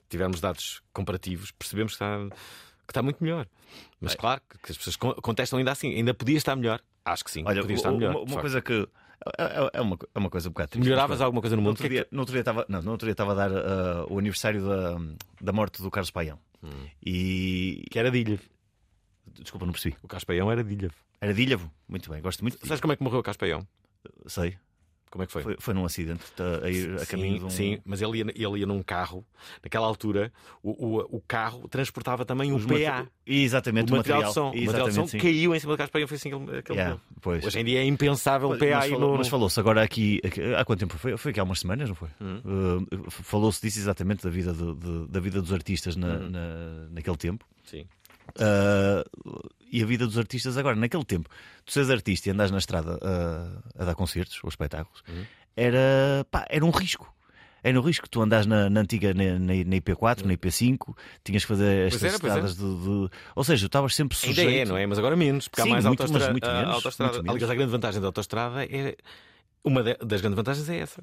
[0.09, 3.47] tivermos dados comparativos, percebemos que está, que está muito melhor.
[4.01, 5.95] Mas claro que- as pessoas con- contestam ainda assim.
[5.95, 6.81] Ainda podia estar melhor.
[7.05, 7.43] Acho que sim.
[7.47, 8.11] Olha, podia estar melhor.
[8.17, 8.89] uma, uma coisa que.
[9.39, 10.85] É, é- é uma, é uma coisa um bocado triste.
[10.85, 11.73] Melhoravas alguma coisa no No mundo?
[11.73, 13.35] outro O que é dia, no outro dia estava, não, no outro dia estava a
[13.35, 14.99] dar ah, o aniversário da,
[15.41, 16.39] da morte do Carlos Paião.
[17.05, 17.85] E.
[17.91, 18.41] Que era de Ilha.
[19.27, 19.97] Desculpa, não percebi.
[20.03, 20.91] O Caspaião era de Ilha.
[21.21, 21.57] Era de.
[21.89, 23.67] Muito bem, gosto muito Sabes como é que morreu o Caspaião?
[24.27, 24.57] Sei.
[25.11, 25.43] Como é que foi?
[25.43, 27.51] Foi, foi num acidente tá, a ir a sim, caminho de um.
[27.51, 29.25] sim, mas ele ia, ele ia num carro.
[29.63, 30.31] Naquela altura,
[30.63, 33.07] o, o, o carro transportava também Os o PA.
[33.27, 34.51] Exatamente, o o material, material.
[34.51, 34.63] de som.
[34.63, 35.19] O material de som sim.
[35.19, 36.07] caiu em cima do Caspaião.
[36.09, 37.45] Foi assim que ele, que ele Yeah, pois.
[37.45, 39.19] Hoje em dia é impensável o Pois, PA mas falou- no.
[39.19, 40.21] mas falou-se agora aqui,
[40.59, 41.17] há quanto tempo foi?
[41.17, 42.09] Foi aqui há umas semanas, não foi?
[42.21, 42.85] Hum.
[42.93, 46.31] Uh, falou-se disso exatamente da vida, do- da vida dos artistas na, Uhum.
[46.31, 47.45] na- naquele tempo.
[47.65, 47.87] Sim.
[48.37, 51.29] Uh, e a vida dos artistas agora, naquele tempo,
[51.65, 55.25] tu seres artista e andas na estrada uh, a dar concertos ou espetáculos, Uhum.
[55.57, 57.13] era, pá, era um risco.
[57.63, 58.09] Era um risco.
[58.09, 62.15] Tu andas na, na antiga, na, na- na IP4, na IP5, tinhas que fazer estas
[62.15, 64.59] estradas de, de- Ou seja, tu estavas sempre Ainda sujeito.
[64.61, 64.87] é, não é?
[64.87, 66.33] Mas agora menos, porque Sim, há mais muito, autoestrada.
[66.33, 67.13] muito menos, autoestrada.
[67.15, 67.37] muito menos.
[67.37, 68.97] Aliás, a grande vantagem da autoestrada é.
[69.65, 71.03] Uma das grandes vantagens é essa.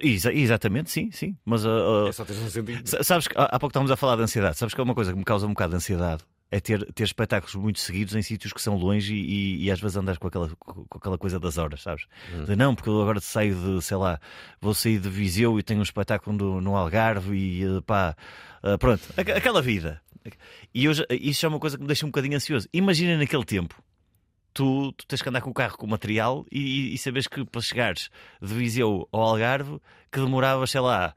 [0.00, 1.36] Exa- exatamente, sim, sim.
[1.44, 2.88] Mas uh, uh, É só teres um sentido.
[2.88, 4.56] sa- sabes que há há pouco estávamos a falar de ansiedade.
[4.56, 7.04] Sabes que é uma coisa que me causa um bocado de ansiedade é ter, ter
[7.04, 10.26] espetáculos muito seguidos em sítios que são longe e, e- e às vezes andas com
[10.26, 12.06] aquela, com aquela coisa das horas, sabes?
[12.34, 12.44] Hum.
[12.44, 14.18] De, não, porque eu agora saio de, sei lá,
[14.60, 18.16] vou sair de Viseu e tenho um espetáculo no, no Algarve e eh, pá,
[18.64, 20.02] eh, pronto, aqu- aquela vida.
[20.74, 22.68] E já- isso é uma coisa que me deixa um bocadinho ansioso.
[22.72, 23.80] Imagina naquele tempo.
[24.52, 27.60] Tu, tu tens que andar com o carro com material e, e sabes que para
[27.60, 28.10] chegares
[28.42, 31.14] de Viseu ao Algarve que demorava, sei lá,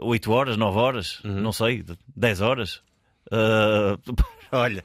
[0.00, 1.40] 8 horas, 9 horas, Uhum.
[1.40, 1.84] não sei,
[2.16, 2.82] 10 horas.
[3.30, 3.98] Ah,
[4.52, 4.84] olha,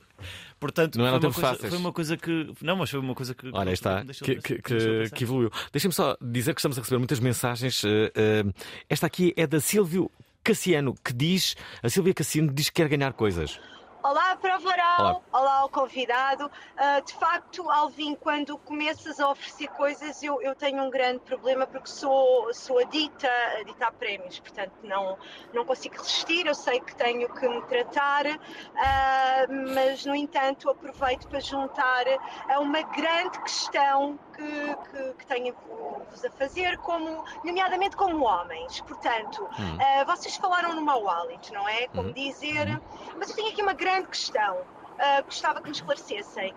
[0.59, 1.69] portanto, Não eram foi, uma coisa, fáceis.
[1.69, 2.53] foi uma coisa que.
[2.61, 3.49] Não, mas foi uma coisa que.
[3.53, 5.51] Olha, está, que, que, que, que evoluiu.
[5.71, 7.83] Deixem-me só dizer que estamos a receber muitas mensagens.
[7.83, 8.43] eh, eh,
[8.89, 10.09] esta aqui é da Silvio
[10.43, 13.59] Cassiano, que diz: a Silvia Cassiano diz que quer ganhar coisas.
[14.05, 15.23] Olá, Prova Oral.
[15.31, 15.41] Olá.
[15.41, 16.51] Olá, ao convidado.
[16.75, 21.65] Ah, de facto, Alvin, quando começas a oferecer coisas, eu, eu tenho um grande problema
[21.65, 23.29] porque sou, sou adita,
[23.61, 25.17] adita a prémios, portanto não,
[25.53, 26.45] não consigo resistir.
[26.45, 28.25] Eu sei que tenho que me tratar,
[28.75, 32.03] ah, mas, no entanto, aproveito para juntar
[32.49, 34.43] a uma grande questão que,
[34.91, 38.81] que, que tenho-vos a fazer, como, nomeadamente como homens.
[38.81, 39.77] Portanto, Hum.
[39.79, 41.87] ah, vocês falaram no mau hálito, não é?
[41.87, 42.13] Como Uhum.
[42.13, 42.81] dizer.
[43.17, 44.57] Mas eu tenho aqui uma grande questão.
[44.99, 46.53] ah, gostava que me esclarecessem.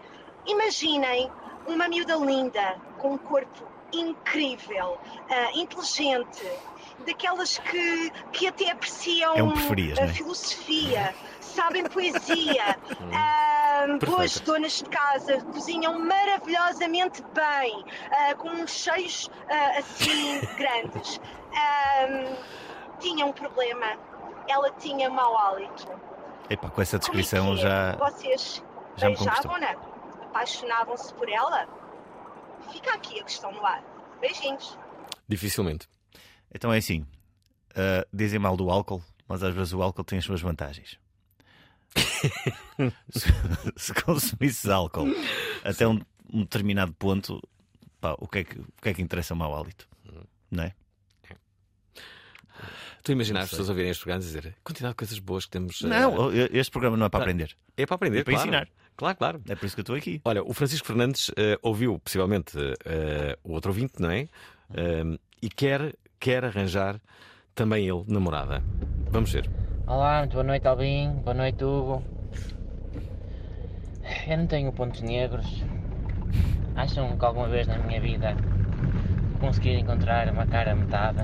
[0.47, 1.31] Imaginem
[1.67, 4.99] uma miúda linda, com um corpo incrível,
[5.31, 6.43] ah, inteligente,
[7.07, 10.13] daquelas que, que até apreciam É um preferias, a não é?
[10.13, 12.77] filosofia, sabem poesia,
[13.15, 19.31] ah, boas donas de casa, cozinham maravilhosamente bem, ah, com uns cheios
[19.79, 21.21] assim grandes.
[22.99, 23.99] Tinha um problema,
[24.49, 25.89] ela tinha mau hálito.
[26.49, 27.57] Epá, com essa é descrição é?
[27.57, 27.97] já.
[27.97, 28.63] Vocês
[28.97, 29.73] já beijavam-na?
[30.27, 31.67] Apaixonavam-se por ela?
[32.73, 33.83] Fica aqui a questão no ar.
[34.21, 34.79] Beijinhos.
[35.29, 35.89] Dificilmente.
[36.55, 37.07] Então é assim:
[37.75, 40.99] ah, dizem mal do álcool, mas às vezes o álcool tem as suas vantagens.
[43.11, 43.29] se,
[43.77, 45.07] se consumisses álcool
[45.65, 46.01] até um,
[46.33, 47.41] um determinado ponto,
[48.01, 49.89] pá, o, que é que, o que é que interessa o mau hálito?
[50.51, 50.75] Não é?
[53.07, 55.81] Tu imaginas as pessoas ouvirem este programa e dizer quantidade de coisas boas que temos.
[55.83, 57.25] Não, este programa não é para Tá.
[57.25, 57.57] aprender.
[57.77, 58.49] É para aprender, É para claro.
[58.49, 58.69] ensinar.
[58.97, 59.43] Claro, claro.
[59.49, 60.21] É por isso que eu estou aqui.
[60.25, 64.27] Olha, o Francisco Fernandes eh, ouviu possivelmente eh, o outro ouvinte, não é?
[64.75, 67.01] Eh, e quer, quer arranjar
[67.55, 68.61] também ele namorada.
[69.13, 69.49] Vamos ver.
[69.87, 72.03] Olá, muito boa noite Albin, boa noite Hugo.
[74.27, 75.47] Eu não tenho pontos negros.
[76.75, 78.37] Acham que alguma vez na minha vida
[79.39, 81.21] consegui encontrar uma cara metade?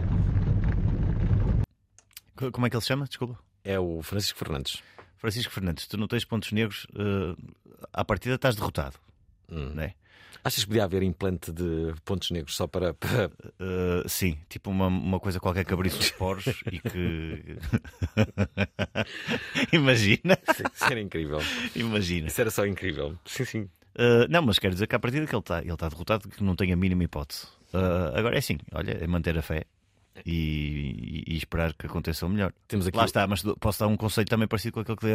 [2.36, 3.06] Co- Como é que ele se chama?
[3.06, 3.38] Desculpa.
[3.64, 4.82] É o Francisco Fernandes.
[5.16, 7.36] Francisco Fernandes, tu não tens pontos negros, eh,
[7.92, 8.96] à partida estás derrotado.
[9.50, 9.70] Hum.
[9.74, 9.94] Não é?
[10.44, 12.92] Achas que podia haver implante de pontos negros só para.
[12.94, 13.30] para...
[13.60, 17.56] Eh, sim, tipo uma, uma coisa qualquer que abrisse os poros e que.
[19.72, 20.36] Imagina.
[20.74, 21.38] Isso era incrível.
[21.76, 22.26] Imagina.
[22.26, 23.16] Isso era só incrível.
[23.24, 23.60] Sim, sim.
[23.94, 26.42] Uh, não, mas quero dizer que a partir que ele está ele tá derrotado, que
[26.42, 27.46] não tem a mínima hipótese.
[27.72, 29.64] Uh, agora é assim, olha, é manter a fé
[30.26, 32.52] e, e- e esperar que aconteça o melhor.
[32.68, 35.14] Temos aqui Lá está, mas posso dar um conceito também parecido com aquele que dei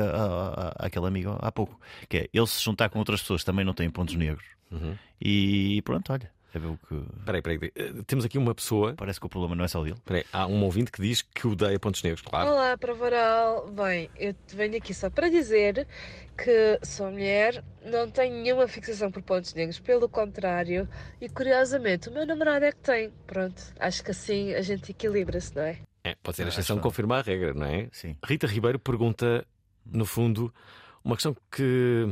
[0.77, 1.79] àquele amigo há pouco,
[2.09, 4.45] que é ele se juntar com outras pessoas também não têm pontos negros.
[4.71, 4.95] Uhum.
[5.21, 6.29] E pronto, olha,
[6.59, 6.95] ver o que.
[7.25, 7.59] Peraí, peraí.
[7.59, 7.71] peraí.
[7.75, 8.93] Eh, Temos aqui uma pessoa.
[8.95, 9.95] Parece que o problema não é só dele.
[10.05, 12.49] Peraí, há um ouvinte que diz que odeia pontos negros, claro.
[12.51, 13.67] Olá, Pravaral.
[13.71, 15.87] Bem, eu te venho aqui só para dizer
[16.37, 20.87] que sou mulher, não tenho nenhuma fixação por pontos negros, pelo contrário,
[21.19, 23.11] e curiosamente o meu namorado é que tem.
[23.25, 25.79] Pronto, acho que assim a gente equilibra-se, não é?
[26.03, 27.89] É, pode ser a exceção acho- que confirma a regra, não é?
[27.91, 28.15] Sim.
[28.23, 29.45] Rita Ribeiro pergunta,
[29.85, 30.53] no fundo,
[31.03, 32.07] uma questão que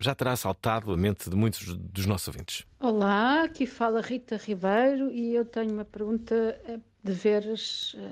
[0.00, 2.66] já terá saltado a mente de muitos dos nossos ouvintes.
[2.82, 6.34] Olá, aqui fala Rita Ribeiro e eu tenho uma pergunta
[6.66, 8.10] eh, de veras eh,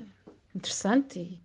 [0.55, 1.41] interessante e,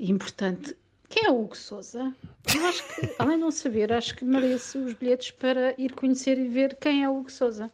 [0.00, 0.76] e importante.
[1.08, 2.12] Quem é o Hugo Souza?
[2.54, 6.36] Eu acho que, além de não saber, acho que mereço os bilhetes para ir conhecer
[6.38, 7.70] e ver quem é o Hugo Souza.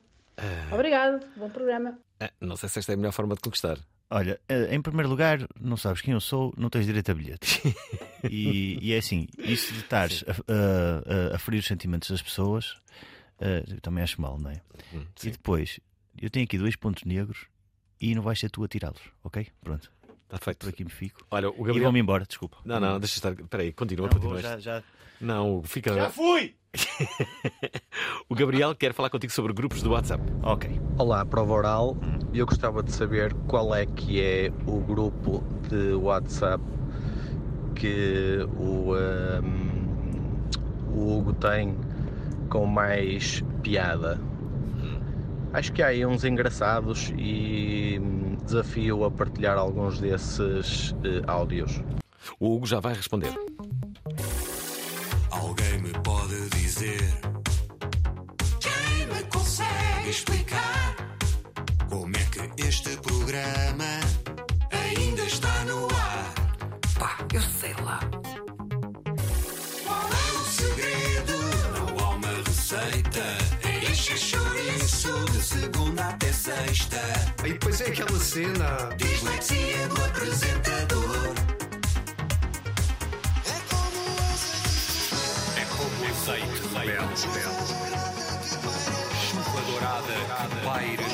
[0.70, 1.98] Obrigado, bom programa.
[2.20, 3.78] Ah, não sei se esta é a melhor forma de conquistar.
[4.10, 7.62] Olha, eh, em primeiro lugar, não sabes quem eu sou, não tens direito a bilhete.
[8.30, 12.20] e, e é assim, isso de estares a, a- a- a ferir os sentimentos das
[12.20, 12.76] pessoas,
[13.68, 14.60] eu também acho mal, não é?
[14.92, 15.78] Hum, e depois,
[16.20, 17.46] eu tenho aqui dois pontos negros
[18.00, 19.46] e não vais ser tu a tirá-los, ok?
[19.62, 19.90] Pronto.
[20.24, 20.58] Está feito.
[20.58, 21.24] Por aqui me fico.
[21.30, 21.82] Olha, o E Gabriel.
[21.84, 22.56] vou-me embora, desculpa.
[22.64, 23.32] Não, não, deixa estar.
[23.32, 24.32] Espera aí, continua, Não, continua.
[24.34, 24.82] vou, já- já-
[25.20, 25.94] Não, fica.
[25.94, 26.56] Já fui!
[28.28, 30.22] o Gabriel quer falar contigo sobre grupos do WhatsApp.
[30.42, 30.68] Ok.
[30.98, 31.96] Olá, prova oral.
[32.32, 36.64] Eu gostava de saber qual é que é o grupo de WhatsApp
[37.76, 40.48] que o, ahm,
[40.92, 41.76] o Hugo tem
[42.48, 44.20] com mais piada.
[45.54, 51.80] Acho que há aí uns engraçados e hum, desafio a partilhar alguns desses eh, áudios.
[52.40, 53.32] O Hugo já vai responder.
[78.34, 78.90] Cena.
[78.96, 81.34] Dislexia do apresentador.
[85.56, 87.16] É como azeite de belo,
[89.30, 90.14] Chuva dourada
[90.50, 91.13] que paira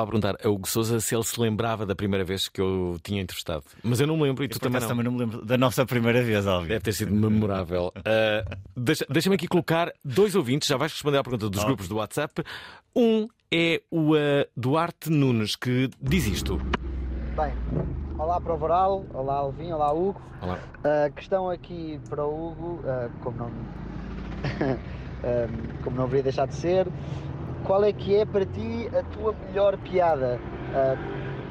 [0.00, 2.98] Estava a perguntar a Hugo Souza se ele se lembrava da primeira vez que eu
[3.02, 3.64] tinha entrevistado.
[3.82, 4.88] Mas eu não me lembro e tu também não.
[4.88, 6.68] também não me lembro da nossa primeira vez, Alvin.
[6.68, 7.92] Deve ter sido memorável.
[8.00, 11.66] Uh, deixa- Deixa-me aqui colocar dois ouvintes, já vais responder à pergunta dos Oh.
[11.66, 12.42] grupos do WhatsApp.
[12.96, 14.18] Um é o uh,
[14.56, 16.56] Duarte Nunes, que diz isto.
[17.36, 17.52] Bem,
[18.18, 20.20] olá para o Voral, olá Alvin, olá Hugo.
[20.42, 20.58] Olá.
[21.06, 23.50] A questão aqui para o Hugo, ah, como não
[25.84, 26.86] como não deveria deixar de ser,
[27.64, 30.40] qual é que é para ti a tua melhor piada?
[30.74, 30.96] Ah,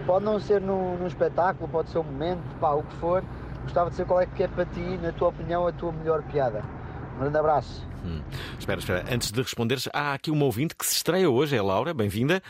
[0.06, 3.24] pode não ser num, num espetáculo, pode ser um momento, pá, o que for.
[3.64, 6.24] Gostava de saber qual é que é para ti, na tua opinião, a tua melhor
[6.24, 6.64] piada.
[7.16, 7.88] Um grande abraço.
[8.04, 8.22] Hum.
[8.58, 9.06] Espera, espera.
[9.12, 12.42] Antes de responderes, há aqui uma ouvinte que se estreia hoje, é a Laura, bem-vinda,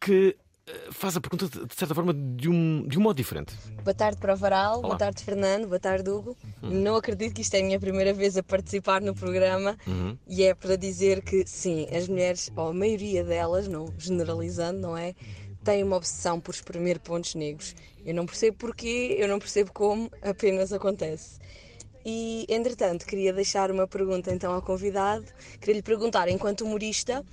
[0.00, 0.45] que uh,
[0.90, 3.54] faz a pergunta de, certa forma de um, de um modo diferente.
[3.84, 4.88] Boa tarde para o Varal, Olá.
[4.88, 6.36] boa tarde Fernando, boa tarde Hugo.
[6.60, 10.16] Não acredito que isto é a minha primeira vez a participar no programa Uhum.
[10.26, 14.96] e é para dizer que sim, as mulheres, ou a maioria delas, não generalizando, não
[14.96, 15.14] é?
[15.62, 17.74] Têm uma obsessão por espremer pontos negros.
[18.04, 21.38] Eu não percebo porquê, eu não percebo como, apenas acontece.
[22.04, 25.24] E, entretanto, queria deixar uma pergunta então ao convidado.
[25.60, 27.24] Queria lhe perguntar, enquanto humorista,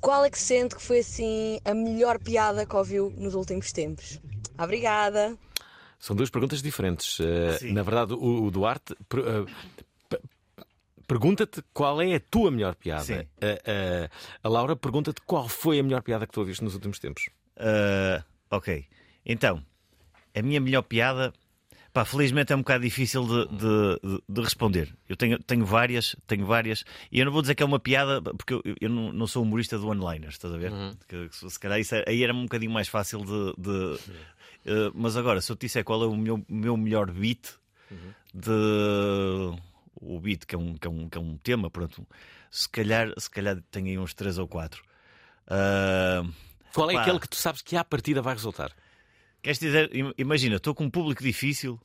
[0.00, 4.20] qual é que sente que foi assim a melhor piada que ouviu nos últimos tempos?
[4.58, 5.36] Obrigada!
[5.98, 7.18] São duas perguntas diferentes.
[7.18, 9.46] Uh, na verdade, o, o Duarte per- uh,
[10.08, 10.20] pe-
[11.06, 13.02] pergunta-te qual é a tua melhor piada.
[13.36, 14.10] Uh, uh,
[14.42, 17.28] a Laura pergunta-te qual foi a melhor piada que tu ouviste nos últimos tempos.
[18.50, 18.86] Ok.
[19.26, 19.62] Então,
[20.34, 21.32] a minha melhor piada.
[21.92, 24.94] Pá, felizmente é um bocado difícil de, de- de- de responder.
[25.08, 28.22] Eu tenho, tenho várias, tenho várias, e eu não vou dizer que é uma piada,
[28.22, 30.72] porque eu, eu não, não sou humorista do one-liners, estás a ver?
[31.08, 33.54] Que, que se calhar isso é- aí era um bocadinho mais fácil de.
[33.58, 33.98] de-
[34.66, 37.54] eh, mas agora, se eu te disser qual é o meu, meu melhor beat
[38.32, 38.50] de.
[40.00, 42.06] O beat, que é um, que é um, que é um tema, pronto,
[42.50, 44.82] se calhar, se calhar tenho aí uns três ou quatro.
[45.46, 46.22] Ah,
[46.72, 48.70] Qual é pá, aquele que tu sabes que à partida vai resultar?
[49.42, 51.80] Queres dizer, im- imagina, estou com um público difícil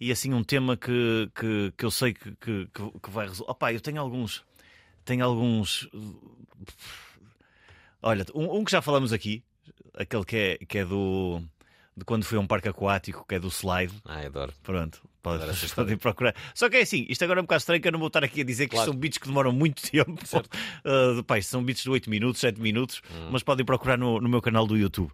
[0.00, 3.50] e assim um tema que, que, que eu sei que, que, que- que vai resolver.
[3.50, 4.44] Opá, eu tenho alguns.
[5.04, 5.88] Tenho alguns.
[8.02, 9.44] Olha, um, um que já falamos aqui,
[9.94, 11.42] aquele que é, que é do.
[11.96, 13.92] De quando fui a um parque aquático, que é do slide.
[14.06, 14.52] Ah, adoro.
[14.62, 15.96] Pronto, pode, podem história.
[15.98, 16.34] procurar.
[16.54, 18.24] Só que é assim, isto agora é um bocado estranho que eu não vou estar
[18.24, 18.92] aqui a dizer que isto Claro.
[18.92, 20.12] são beats que demoram muito tempo.
[20.84, 23.28] Uh, pá, são beats de 8 minutos, 7 minutos, Hum.
[23.30, 25.10] mas podem procurar no, no meu canal do YouTube.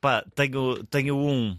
[0.00, 1.56] Pá, tenho, tenho um.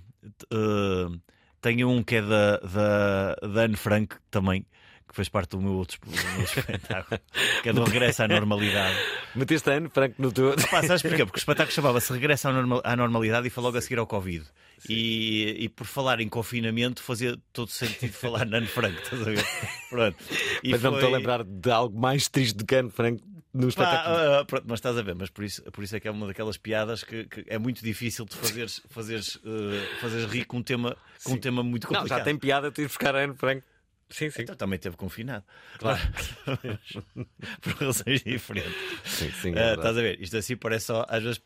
[0.52, 1.20] uh,
[1.62, 4.66] tenho um que é da, da, da Anne Frank também,
[5.14, 7.22] que fez parte do meu outro do meu espetáculo,
[7.62, 8.98] que é do Regresso à Normalidade.
[9.36, 10.56] Meteste ano, Franco, no teu.
[10.72, 11.24] Pá, sabes porquê?
[11.24, 14.08] Porque o espetáculo chamava-se Regresso à, normal- à Normalidade e foi logo a seguir ao
[14.08, 14.44] Covid.
[14.90, 19.26] E, e por falar em confinamento fazia todo sentido falar na Anne Frank, estás a
[19.26, 19.46] ver?
[19.90, 20.18] Pronto.
[20.64, 22.90] E Mas não me estou a foi- lembrar de algo mais triste do que Anne
[22.90, 23.24] Frank
[23.54, 24.16] no Pá, espetáculo.
[24.16, 26.12] ah, ah, pronto, mas estás a ver, mas por isso, por isso é que é
[26.12, 30.58] uma daquelas piadas que, que é muito difícil de fazeres, fazeres, eh, fazeres rir com
[30.58, 32.18] um tema, com um tema muito Não, complicado.
[32.18, 33.62] já tem piada tu ir buscar a Anne Frank.
[34.10, 34.44] Sim, sim.
[34.44, 35.46] Então também teve confinado.
[35.80, 36.00] Claro.
[37.62, 38.74] Por razões diferentes.
[39.06, 39.78] Sim, sim, é verdade.
[39.78, 40.22] estás a ver?
[40.22, 41.42] Isto assim parece só, às vezes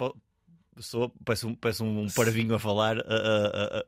[0.80, 3.00] sou, parece, um, parece um parvinho a falar.
[3.00, 3.86] ah, ah,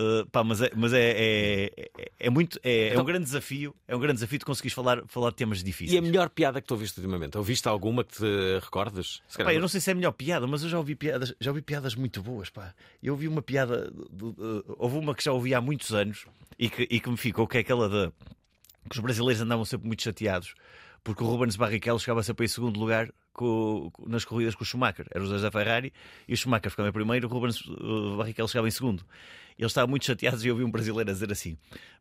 [0.00, 3.24] ah, pá, mas é, mas é, é, é- é muito é, é Então- um grande
[3.24, 6.30] desafio é um grande desafio de conseguires falar, falar de temas difíceis E a melhor
[6.30, 7.36] piada que tu ouviste ultimamente?
[7.36, 9.20] Ouviste alguma que te recordes?
[9.28, 11.34] Se Pá, eu não sei se é a melhor piada, mas eu já ouvi piadas,
[11.40, 12.48] já ouvi piadas muito boas.
[12.50, 12.74] Pá.
[13.02, 16.24] Eu ouvi uma piada, de- houve uma que já ouvi há muitos anos
[16.58, 18.10] e que, e que me ficou, que é aquela de
[18.88, 20.54] que os brasileiros andavam sempre muito chateados
[21.02, 24.66] porque o Rubens Barrichello chegava sempre em segundo lugar co- co- nas corridas com o
[24.66, 25.06] Schumacher.
[25.10, 25.92] Eram os dois da Ferrari
[26.28, 29.04] e o Schumacher ficava em primeiro, o Rubens uh, Barrichello chegava em segundo.
[29.58, 31.56] Eles estavam muito chateados e eu vi um brasileiro a dizer assim: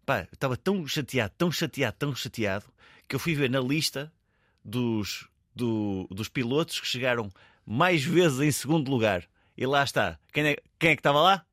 [0.06, 2.66] pá, estava tão chateado, tão chateado, tão chateado,
[3.08, 4.12] que eu fui ver na lista
[4.64, 7.30] dos, do- dos pilotos que chegaram
[7.66, 9.24] mais vezes em segundo lugar.
[9.58, 10.18] E lá está.
[10.32, 11.46] Quem é, quem é que estava lá?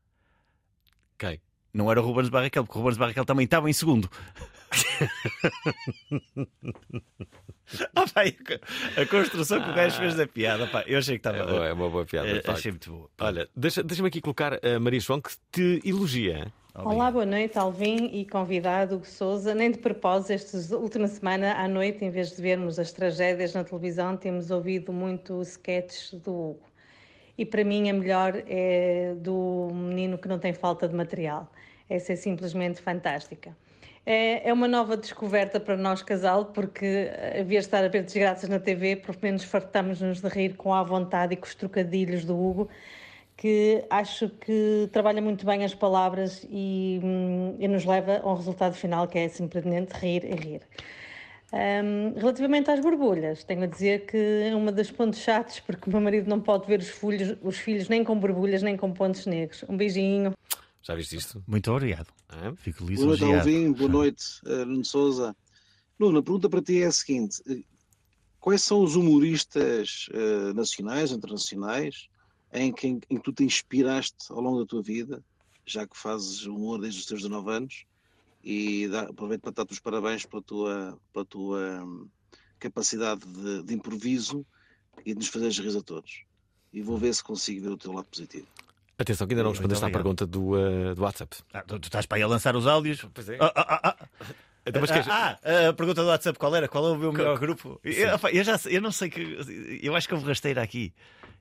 [1.18, 1.40] Quem?
[1.74, 4.08] Não era o Rubens Barrichello, porque o Rubens Barrichello também estava em segundo.
[8.14, 8.36] Pá, e
[9.00, 11.38] a construção que o gajo fez da piada, pá, eu achei que estava.
[11.38, 12.28] É, boa, é uma boa piada.
[12.36, 12.50] Facto.
[12.50, 13.10] achei muito boa.
[13.20, 16.46] Olha, deixa- deixa-me aqui colocar a Maria João que te elogia.
[16.74, 19.54] Olá, boa noite, Alvin e convidado Hugo Souza.
[19.54, 23.64] Nem de propósito, esta última semana à noite, em vez de vermos as tragédias na
[23.64, 26.66] televisão, temos ouvido muito sketches do Hugo.
[27.38, 31.50] E para mim a melhor é do menino que não tem falta de material.
[31.88, 33.56] Essa é simplesmente fantástica.
[34.06, 38.48] É, é uma nova descoberta para nós, casal, porque eh, havia estar a ver desgraças
[38.48, 42.38] na TV, pelo menos fartamos-nos de rir com a vontade e com os trocadilhos do
[42.38, 42.70] Hugo
[43.36, 48.34] que acho que trabalha muito bem as palavras e, hum, e nos leva a um
[48.34, 50.62] resultado final que é simplesmente rir e rir.
[51.52, 55.92] Hum, relativamente às borbulhas, tenho a dizer que é uma dos pontos chatos, porque o
[55.92, 59.26] meu marido não pode ver os filhos, os filhos nem com borbulhas nem com pontos
[59.26, 59.64] negros.
[59.68, 60.32] Um beijinho.
[60.86, 61.42] Já viste isto?
[61.48, 62.06] Muito obrigado.
[62.58, 63.24] Fico Boa noite.
[63.24, 63.72] Alvin.
[63.72, 65.36] Boa noite, eh, Nuno Souza.
[65.98, 67.64] Nuno, a pergunta para ti é a seguinte: eh,
[68.38, 72.06] quais são os humoristas eh, nacionais, internacionais,
[72.52, 75.24] em que, em que tu te inspiraste ao longo da tua vida,
[75.66, 77.84] já que fazes humor desde os teus 19 anos?
[78.44, 82.08] E dá, aproveito para dar-te os parabéns pela tua, pela tua hum,
[82.60, 84.46] capacidade de, de improviso
[85.04, 86.22] e de nos fazeres rir a todos.
[86.72, 88.46] E vou ver se consigo ver o teu lado positivo.
[88.98, 91.36] Atenção, que ainda não respondeste à pergunta do, eh, do WhatsApp.
[91.52, 93.04] Ah, tu, tu estás para aí a lançar os áudios?
[93.12, 93.36] Pois é.
[93.40, 94.06] Ah, ah, ah, ah.
[94.68, 96.66] Então, mas queres- Ah, ah, a pergunta do WhatsApp qual era?
[96.66, 97.78] Qual é o meu melhor grupo?
[97.84, 99.38] Eu, eu já eu não sei que.
[99.80, 100.92] Eu acho que houve rasteira aqui.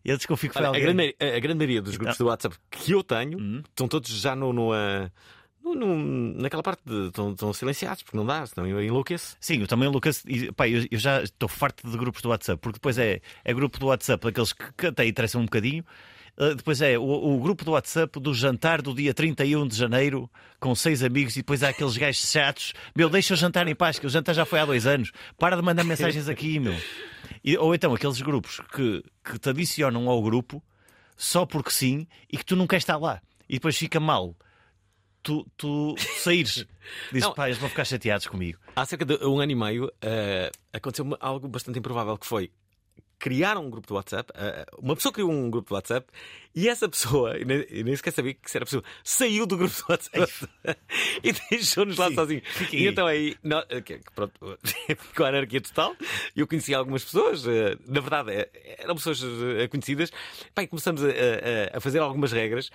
[0.04, 0.84] Eu desconfio que foi Olha, a, alguém.
[0.84, 3.64] grande, maioria- a grande maioria dos grupos do WhatsApp que eu tenho Hum.
[3.68, 5.10] estão todos já no, no, ah,
[5.64, 7.08] no- no- naquela parte de.
[7.08, 9.36] Estão, estão silenciados, porque não dá, senão eu enlouqueço.
[9.40, 10.22] Sim, eu também enlouqueço.
[10.30, 13.54] e, pá, eu, eu já estou farto de grupos do WhatsApp, porque depois é, é
[13.56, 15.84] grupo do WhatsApp daqueles que, que até interessam um bocadinho.
[16.38, 20.30] Uh, depois é o, o grupo do WhatsApp do jantar do dia 31 de janeiro
[20.60, 22.74] com seis amigos e depois há aqueles gajos chatos.
[22.94, 25.12] Meu, deixa o jantar em paz, que o jantar já foi há dois anos.
[25.38, 26.76] Para de mandar mensagens aqui, meu.
[27.44, 30.62] E- ou então aqueles grupos que, que te adicionam ao grupo
[31.16, 33.22] só porque sim e que tu não queres estar lá.
[33.48, 34.36] E depois fica mal.
[35.24, 36.66] Tu, tu saíres.
[37.12, 37.34] Dizes, Não.
[37.34, 38.60] pá, eles vão ficar chateados comigo.
[38.76, 42.52] Há cerca de um ano e meio eh, aconteceu algo bastante improvável que foi
[43.20, 46.08] criaram um grupo do WhatsApp, eh, uma pessoa criou um grupo do WhatsApp
[46.56, 49.76] e essa pessoa, e nem, nem sequer sabia que isso era possível, saiu do grupo
[49.76, 50.32] do WhatsApp
[51.24, 52.44] e deixou-nos lá sozinhos.
[52.48, 54.34] fiquem E então aí, nó- eh, que- que pronto,
[54.98, 55.96] ficou a anarquia total.
[56.36, 60.12] Eu conheci algumas pessoas, eh, na verdade eh, eram pessoas eh, conhecidas,
[60.58, 62.70] e começamos a, a- a fazer algumas regras.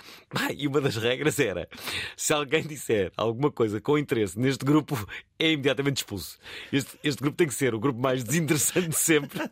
[0.57, 1.69] E uma das regras era:
[2.17, 4.95] se alguém disser alguma coisa com interesse neste grupo,
[5.39, 6.39] é imediatamente expulso.
[6.73, 9.41] Este, este grupo tem que ser o grupo mais desinteressante de sempre.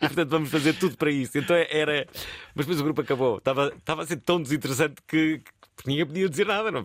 [0.00, 1.36] e portanto vamos fazer tudo para isso.
[1.38, 2.06] Então era.
[2.54, 3.38] Mas depois o grupo acabou.
[3.38, 5.38] Estava, estava a ser tão desinteressante que.
[5.76, 6.82] que ninguém podia dizer nada, não.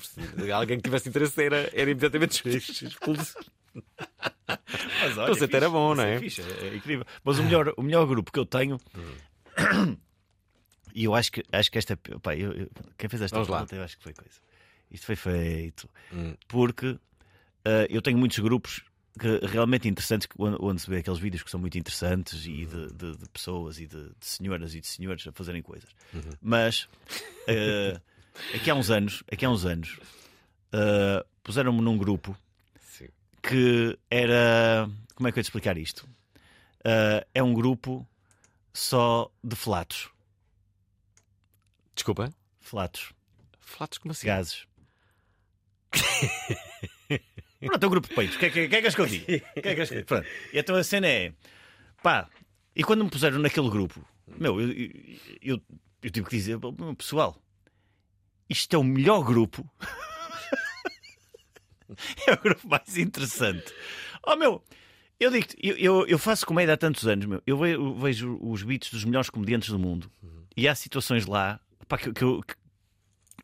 [0.53, 3.35] Alguém que tivesse interesse era, era imediatamente expulso.
[4.47, 6.19] Mas Então, isso até era bom, não é?
[6.19, 7.05] fixe, é incrível.
[7.23, 8.79] Mas o melhor, o melhor grupo que eu tenho.
[10.95, 11.97] E eu acho que, acho que esta.
[11.97, 13.57] Pá, eu- eu- quem fez esta Vamos lá.
[13.57, 14.39] pergunta, eu acho que foi coisa.
[14.91, 16.35] Isto foi feito Hum.
[16.47, 16.97] porque
[17.65, 18.83] ah, eu tenho muitos grupos
[19.51, 23.29] realmente interessantes onde, se vê aqueles vídeos que são muito interessantes e de, de- de
[23.29, 25.89] pessoas e de, de senhoras e de senhores a fazerem coisas.
[26.13, 26.31] Uhum.
[26.41, 26.87] Mas
[27.47, 28.01] ah,
[28.55, 29.99] aqui há uns anos, aqui há uns anos,
[30.71, 32.35] ah, puseram-me num grupo
[33.41, 34.89] que era.
[35.15, 36.07] Como é que eu ia te explicar isto?
[36.83, 38.07] Ah, é um grupo
[38.73, 40.09] só de flatos.
[41.93, 42.33] Desculpa?
[42.59, 43.13] Flatos.
[43.59, 44.25] Flatos como assim?
[44.27, 44.65] Gases.
[47.67, 48.35] Pronto, é um grupo de peitos.
[48.35, 49.01] O que é que, que é que és que
[49.55, 50.07] é que és que eu digo?
[50.07, 50.27] Pronto.
[50.53, 51.33] E então a cena é.
[52.01, 52.29] Pá,
[52.75, 54.89] e quando me puseram naquele grupo, meu, eu, eu,
[55.41, 55.61] eu,
[56.03, 57.41] eu tive que dizer, "Meu, pessoal,
[58.49, 59.69] isto é o melhor grupo.
[62.27, 63.73] é o grupo mais interessante.
[64.25, 64.63] Oh, meu,
[65.19, 67.41] eu digo eu, eu, eu faço comédia há tantos anos, meu.
[67.45, 70.11] Eu ve- eu vejo os beats dos melhores comediantes do mundo
[70.55, 72.41] e há situações lá pá, que, que eu,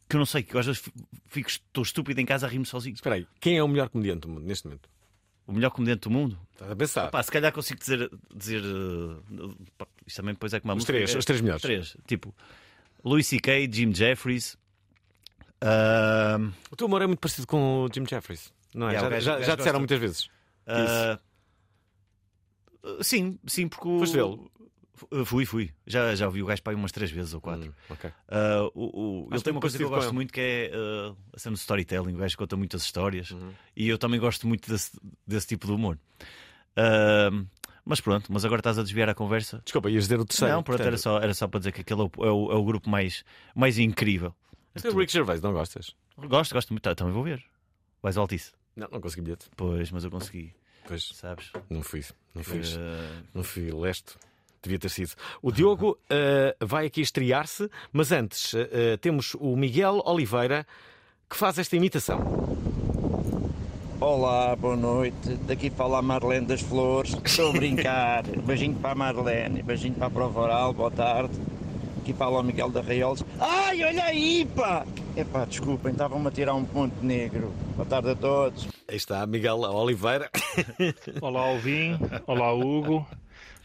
[0.10, 0.82] que, eu não sei, que eu às vezes
[1.28, 2.95] fico, estou estúpido em casa a rir-me sozinho.
[2.95, 4.89] Espera aí, quem é o melhor comediante do mundo neste momento?
[5.45, 6.39] O melhor comediante do mundo?
[6.53, 7.10] Estás a pensar?
[7.12, 8.10] Pá, se calhar consigo dizer.
[8.36, 9.55] dizer uh,
[10.05, 11.62] isto também depois é como a Os música, três, é- os três melhores.
[11.62, 11.97] Três.
[12.07, 12.36] Tipo,
[13.03, 14.57] Louis C.K., Jim Jeffries.
[15.62, 18.93] ahm, O teu humor é muito parecido com o Jim Jeffries, não é?
[18.93, 20.30] Yeah, já gajo- já, gajo já disseram muitas vezes.
[20.68, 21.20] Uh,
[23.03, 23.99] Sim, sim, porque o...
[23.99, 24.18] Foste?
[25.26, 25.72] Fui, fui.
[25.88, 27.70] Já, já ouvi o gajo para aí umas três vezes ou quatro.
[27.70, 28.10] Hum, ok.
[28.10, 31.39] Uh, o, o- ele tem uma coisa que eu gosto muito que é uh, a
[31.39, 32.14] cena de storytelling.
[32.14, 33.52] O gajo conta muitas histórias Uhum.
[33.76, 34.91] e eu também gosto muito desse,
[35.26, 35.97] desse tipo de humor.
[36.78, 37.45] Uh,
[37.86, 39.62] mas pronto, mas agora estás a desviar a conversa.
[39.64, 40.54] Desculpa, ias dizer o terceiro.
[40.54, 40.88] Não, pronto, portanto.
[40.88, 42.89] era só, era só para dizer que aquele é o, é o- é o grupo
[42.89, 43.24] mais,
[43.56, 44.34] mais incrível.
[44.74, 45.95] Mas o Rick Gervais, não gostas?
[46.18, 46.84] Gosto, gosto muito.
[46.84, 47.43] Tá, Também vou ver.
[48.04, 48.52] Vais ao Altice.
[48.76, 49.47] Não, não consegui bilhete.
[49.58, 50.54] Pois, mas eu consegui.
[50.88, 51.04] Pois.
[51.14, 51.52] Sabes?
[51.70, 52.04] Não fui.
[52.36, 52.62] Não fui.
[53.34, 54.16] Não fui leste.
[54.62, 55.12] Devia ter sido.
[55.41, 60.66] O Diogo eh, vai aqui estrear-se, mas antes eh, temos o Miguel Oliveira
[61.30, 62.20] que faz esta imitação.
[64.01, 65.36] Olá, boa noite.
[65.45, 67.16] Daqui fala a Marlene das Flores.
[67.24, 68.24] Estou a brincar.
[68.45, 71.34] beijinho para a Marlene, beijinho para a Prova Oral, boa tarde.
[72.01, 73.24] Aqui fala o Miguel da Raiolos.
[73.39, 74.86] Ai, olha aí, pá!
[75.18, 77.53] Epá, desculpem, estavam-me a tirar um ponto negro.
[77.76, 78.70] Boa tarde a todos.
[78.88, 80.30] Aí está Miguel Oliveira.
[81.22, 81.99] Olá, Alvin.
[82.26, 83.05] Olá, Hugo.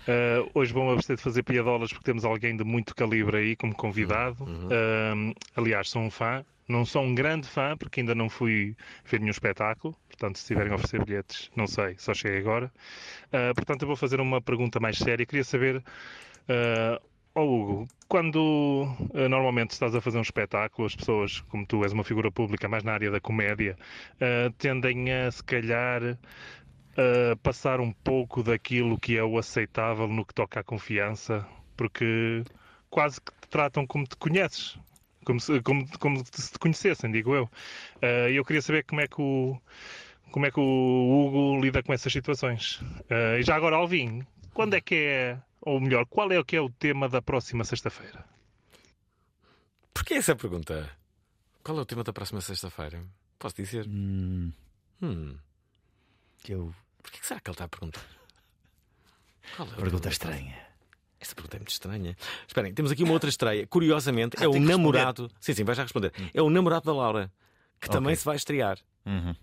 [0.06, 3.74] Uh, hoje vou-me abster de fazer piadolas porque temos alguém de muito calibre aí como
[3.74, 4.44] convidado.
[4.44, 6.44] Uh, aliás, sou um fã.
[6.68, 9.94] Não sou um grande fã porque ainda não fui ver nenhum espetáculo.
[10.08, 12.72] Portanto, se tiverem a oferecer bilhetes, não sei, só cheguei agora.
[13.28, 15.26] Uh, portanto, eu vou fazer uma pergunta mais séria.
[15.26, 17.02] Queria saber, uh,
[17.34, 21.92] oh Hugo, quando uh, normalmente estás a fazer um espetáculo, as pessoas, como tu és
[21.92, 23.76] uma figura pública mais na área da comédia,
[24.58, 26.16] tendem a se calhar
[26.96, 32.44] a passar um pouco daquilo que é o aceitável no que toca à confiança, porque
[32.90, 34.78] quase que te tratam como te conheces,
[35.24, 37.50] como se, como, como se te conhecessem, digo eu.
[38.30, 39.60] E eu queria saber como é que o
[40.34, 42.80] como é que o Hugo lida com essas situações.
[43.08, 46.56] Ah, e já agora, Alvin, quando é que é, ou melhor, qual é o que
[46.56, 48.24] é o tema da próxima sexta-feira?
[49.92, 50.90] Porquê essa pergunta?
[51.62, 53.04] Qual é o tema da próxima sexta-feira?
[53.38, 53.86] Posso dizer?
[53.86, 54.52] Hum.
[55.00, 55.38] Hum.
[56.48, 56.74] Eu...
[57.04, 58.02] Porquê que será que ele está a perguntar?
[59.56, 60.56] Qual é a Pergunta estranha.
[61.20, 62.16] Essa pergunta é muito estranha.
[62.48, 63.66] Esperem, temos aqui uma outra estreia.
[63.66, 65.30] Curiosamente, Ah, é o namorado.
[65.40, 66.12] Sim, sim, vais já responder.
[66.34, 67.30] É o namorado da Laura,
[67.80, 68.16] que também Ok.
[68.16, 68.78] se vai estrear.
[69.06, 69.34] Uhum.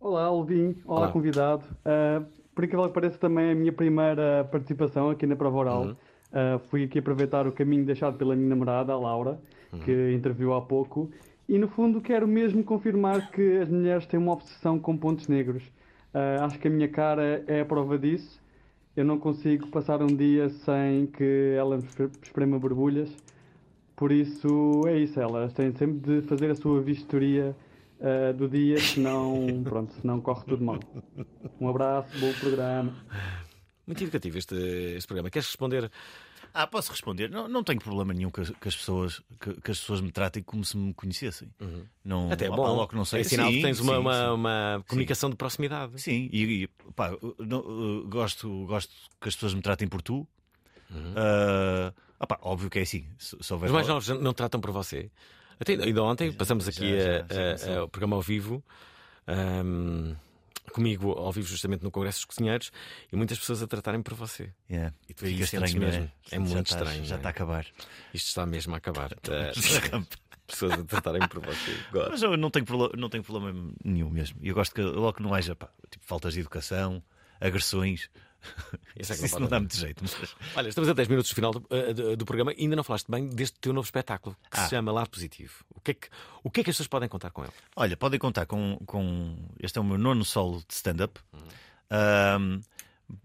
[0.00, 0.80] Olá, Alvin.
[0.86, 1.12] Olá, Olá.
[1.12, 1.64] convidado.
[1.84, 2.24] Uh,
[2.54, 5.82] por incrível que pareça, também é a minha primeira participação aqui na Prova Oral.
[5.82, 5.92] Uhum.
[6.30, 9.40] Uh, fui aqui aproveitar o caminho deixado pela minha namorada, a Laura,
[9.72, 9.80] Uhum.
[9.80, 11.12] que interviu há pouco.
[11.48, 15.62] E, no fundo, quero mesmo confirmar que as mulheres têm uma obsessão com pontos negros.
[16.12, 18.40] Uh, acho que a minha cara é a prova disso.
[18.96, 23.08] Eu não consigo passar um dia sem que ela me espre- esprema borbulhas.
[23.94, 25.20] Por isso, é isso.
[25.20, 27.54] Elas têm sempre de fazer a sua vistoria
[28.00, 30.80] uh, do dia, senão, pronto, senão corre tudo mal.
[31.60, 32.92] Um abraço, bom programa.
[33.86, 34.54] Muito educativo este,
[34.96, 35.30] este programa.
[35.30, 35.90] Queres responder?
[36.52, 37.30] Ah, posso responder.
[37.30, 40.10] Não, não tenho problema nenhum que, as- que as pessoas, que, que as pessoas me
[40.10, 41.48] tratem como se me conhecessem.
[42.04, 42.56] Não, Até é bom.
[42.56, 43.20] logo que não sei.
[43.20, 44.30] É sinal que Sim, tens uma, sim, uma, sim.
[44.30, 46.00] uma comunicação de proximidade.
[46.00, 47.60] Sim, e, e, pá, não,
[48.00, 50.26] eu gosto, gosto que as pessoas me tratem por tu.
[51.16, 53.06] Ah, opá, óbvio que é assim.
[53.50, 55.10] Houver Os mais novos não tratam por você.
[55.58, 57.26] Até, ainda ontem passamos aqui já, a- já a-
[57.58, 57.74] começou.
[57.78, 58.64] a- o programa ao vivo.
[59.26, 60.14] ahm,
[60.70, 62.70] comigo ao vivo justamente no Congresso dos Cozinheiros
[63.12, 64.52] e muitas pessoas a tratarem por você.
[64.70, 64.94] Yeah.
[65.08, 65.78] E tu Fica estranho, é?
[65.80, 66.04] mesmo.
[66.30, 67.04] É Já muito está- estranho.
[67.04, 67.18] já não é?
[67.18, 67.66] está a acabar.
[68.14, 69.10] Isto está mesmo a acabar.
[69.30, 69.52] Eh,
[70.46, 71.76] pessoas a tratarem por você.
[71.92, 72.10] Gosto.
[72.10, 74.38] Mas eu não tenho, problema, não tenho problema nenhum mesmo.
[74.42, 77.00] Eu gosto que logo que não haja pá, tipo, faltas de educação,
[77.40, 78.10] agressões.
[78.96, 80.02] Isso é Isso pode não dá muito jeito.
[80.02, 82.84] mas- Olha, estamos a 10 minutos do final do, eh, do- programa e ainda não
[82.84, 84.64] falaste bem deste teu novo espetáculo que Ah.
[84.64, 85.64] se chama Lado Positivo.
[85.74, 86.08] O que, é que,
[86.44, 87.52] o que é que as pessoas podem contar com ele?
[87.76, 89.36] Olha, podem contar com, com.
[89.60, 91.20] Este é o meu nono solo de stand-up.
[91.90, 92.60] Ahm,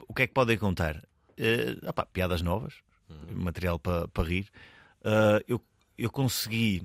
[0.07, 1.01] o que é que podem contar?
[1.38, 2.74] Eh, opá, piadas novas,
[3.32, 4.49] material para para rir.
[5.03, 5.61] Ah, eu,
[5.97, 6.82] eu consegui,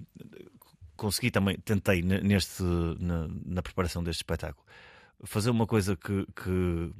[0.96, 4.64] consegui também, tentei ne- neste, na, na preparação deste espetáculo,
[5.24, 6.92] fazer uma coisa que, que,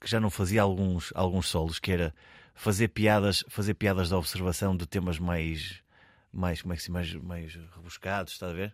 [0.00, 2.14] que já não fazia alguns, alguns solos, que era
[2.54, 5.80] fazer piadas, fazer piadas da observação de temas mais
[6.32, 8.72] mais, como é que se mais, mais rebuscados, está a ver?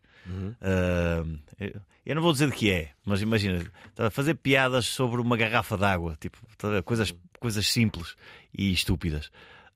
[0.60, 1.24] Ah,
[1.58, 3.64] eu, eu não vou dizer de que é, mas imagina,
[4.10, 6.82] fazer piadas sobre uma garrafa d'água, tipo, a ver?
[6.82, 8.14] coisas, coisas simples
[8.56, 9.30] e estúpidas.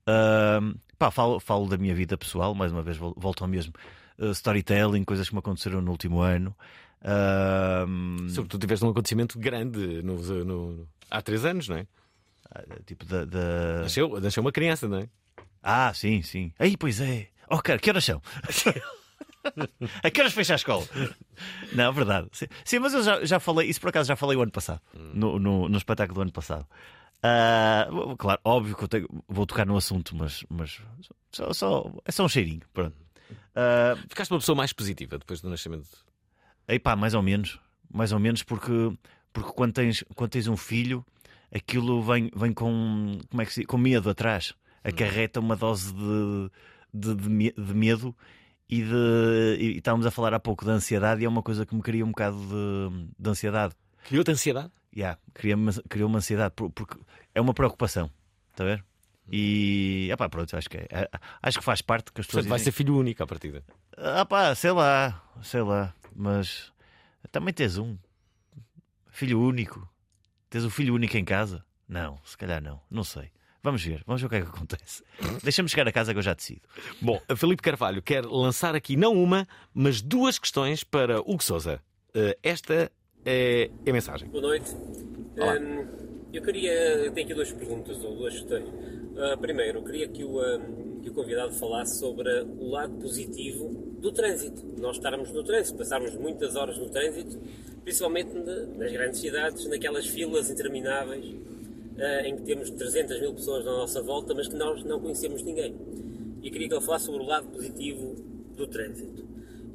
[0.05, 0.59] Ah,
[0.99, 3.73] pá, falo, falo da minha vida pessoal, mais uma vez vol- volto ao mesmo.
[4.19, 6.55] Ah, storytelling, coisas que me aconteceram no último ano.
[8.29, 11.85] Sobretudo tiveste um acontecimento grande no, no- há três anos, não é?
[12.85, 13.23] tipo da.
[13.25, 13.81] da...
[13.83, 15.09] Nasceu, nasceu uma criança, não é?
[15.61, 16.51] Ah, sim, sim.
[16.57, 17.27] Aí, pois é.
[17.49, 18.21] Oh, cara, que horas são?
[20.03, 20.85] a que horas fecha a escola?
[21.73, 22.27] Não, verdade.
[22.31, 24.81] Sim, sim, mas eu já, já falei, isso por acaso já falei o ano passado,
[24.93, 26.65] no, no, no espetáculo do ano passado.
[27.23, 27.87] Ah,
[28.17, 30.79] claro, óbvio que eu tenho- vou tocar no assunto, mas, mas
[31.31, 32.61] só, só- é só um cheirinho.
[32.73, 32.95] Pronto.
[33.55, 35.87] Ah, Ficaste uma pessoa mais positiva depois do nascimento.
[36.67, 37.59] Aí pá, mais ou menos.
[37.93, 38.71] Mais ou menos porque,
[39.33, 41.05] porque quando, tens, quando tens um filho,
[41.53, 44.53] aquilo vem, vem com, como é que se, com medo atrás.
[44.83, 46.51] Acarreta uma dose de,
[46.93, 48.15] de, de, de medo
[48.69, 49.57] e de.
[49.59, 52.03] E estávamos a falar há pouco de ansiedade e é uma coisa que me cria
[52.03, 53.75] um bocado de, de ansiedade.
[54.05, 54.71] Criou-te ansiedade?
[54.95, 56.97] Yeah, cria-me criou uma ansiedade por- porque
[57.35, 58.09] é uma preocupação.
[58.49, 58.83] Está a ver?
[59.31, 61.09] E epá, pronto, acho que é, é-
[61.43, 63.63] acho que faz parte que as pessoas Portanto, vai dizem- ser filho único à partida.
[63.97, 66.73] ah pá, sei lá, sei lá, mas
[67.31, 67.95] também tens um
[69.11, 69.87] filho único.
[70.49, 71.63] Tens o filho único em casa?
[71.87, 73.29] Não, se calhar não, não sei.
[73.63, 75.03] Vamos ver, vamos ver o que é que acontece.
[75.43, 76.61] Deixa-me chegar a casa que eu já decido.
[76.99, 81.79] Bom, a Felipe Carvalho quer lançar aqui não uma, mas duas questões para Hugo Souza.
[82.15, 82.91] Eh, esta
[83.23, 84.27] é a mensagem.
[84.29, 84.75] Boa noite.
[85.37, 85.59] Olá.
[85.59, 85.85] Hum,
[86.33, 86.71] eu queria.
[86.71, 88.67] Eu tenho aqui duas perguntas, ou duas questões.
[89.17, 93.69] Ah, primeiro, eu queria que o, hum, que o convidado falasse sobre o lado positivo
[93.99, 94.65] do trânsito.
[94.79, 97.39] Nós estarmos no trânsito, passarmos muitas horas no trânsito,
[97.83, 101.25] principalmente na- nas grandes cidades, naquelas filas intermináveis
[101.99, 105.43] ah, em que temos 300 mil pessoas na nossa volta, mas que nós não conhecemos
[105.43, 105.75] ninguém.
[106.41, 108.15] E queria que ele falasse sobre o lado positivo
[108.55, 109.23] do trânsito.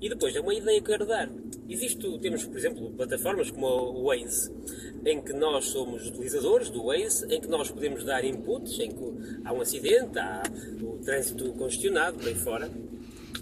[0.00, 1.30] E depois, é uma ideia que quero dar.
[1.68, 4.50] Existe, temos, por exemplo, plataformas como o Waze,
[5.04, 9.14] em que nós somos utilizadores do Waze, em que nós podemos dar inputs, em que
[9.44, 10.42] há um acidente, há
[10.82, 12.68] o trânsito congestionado, bem fora,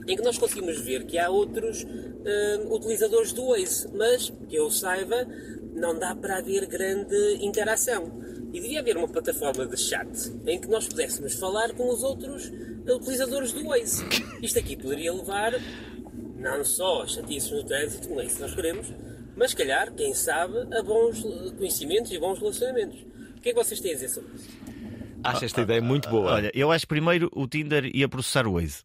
[0.06, 4.70] em que nós conseguimos ver que há outros hum, utilizadores do Waze, mas, que eu
[4.70, 5.26] saiba,
[5.74, 8.20] não dá para haver grande interação.
[8.52, 10.08] E devia haver uma plataforma de chat
[10.46, 12.52] em que nós pudéssemos falar com os outros
[12.88, 14.04] utilizadores do Waze.
[14.40, 15.52] Isto aqui poderia levar
[16.36, 18.86] não só a chatices no trânsito, não é isso que nós queremos,
[19.36, 23.00] mas se calhar, quem sabe, a bons eh, conhecimentos e bons relacionamentos.
[23.36, 24.48] O que é que vocês têm a dizer sobre isso?
[25.24, 26.32] Acho esta ideia muito boa.
[26.32, 28.84] Olha, eu acho que primeiro o Tinder ia processar o Waze.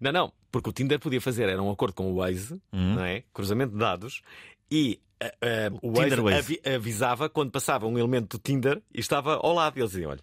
[0.00, 3.22] Não, não, porque o Tinder podia fazer, era um acordo com o Waze, não é?
[3.32, 4.22] Cruzamento de dados,
[4.70, 6.38] e ah, ah, o Waze, Tinder Waze.
[6.38, 9.76] avi- avisava quando passava um elemento do Tinder e estava ao lado.
[9.76, 10.20] E eles diziam: olha,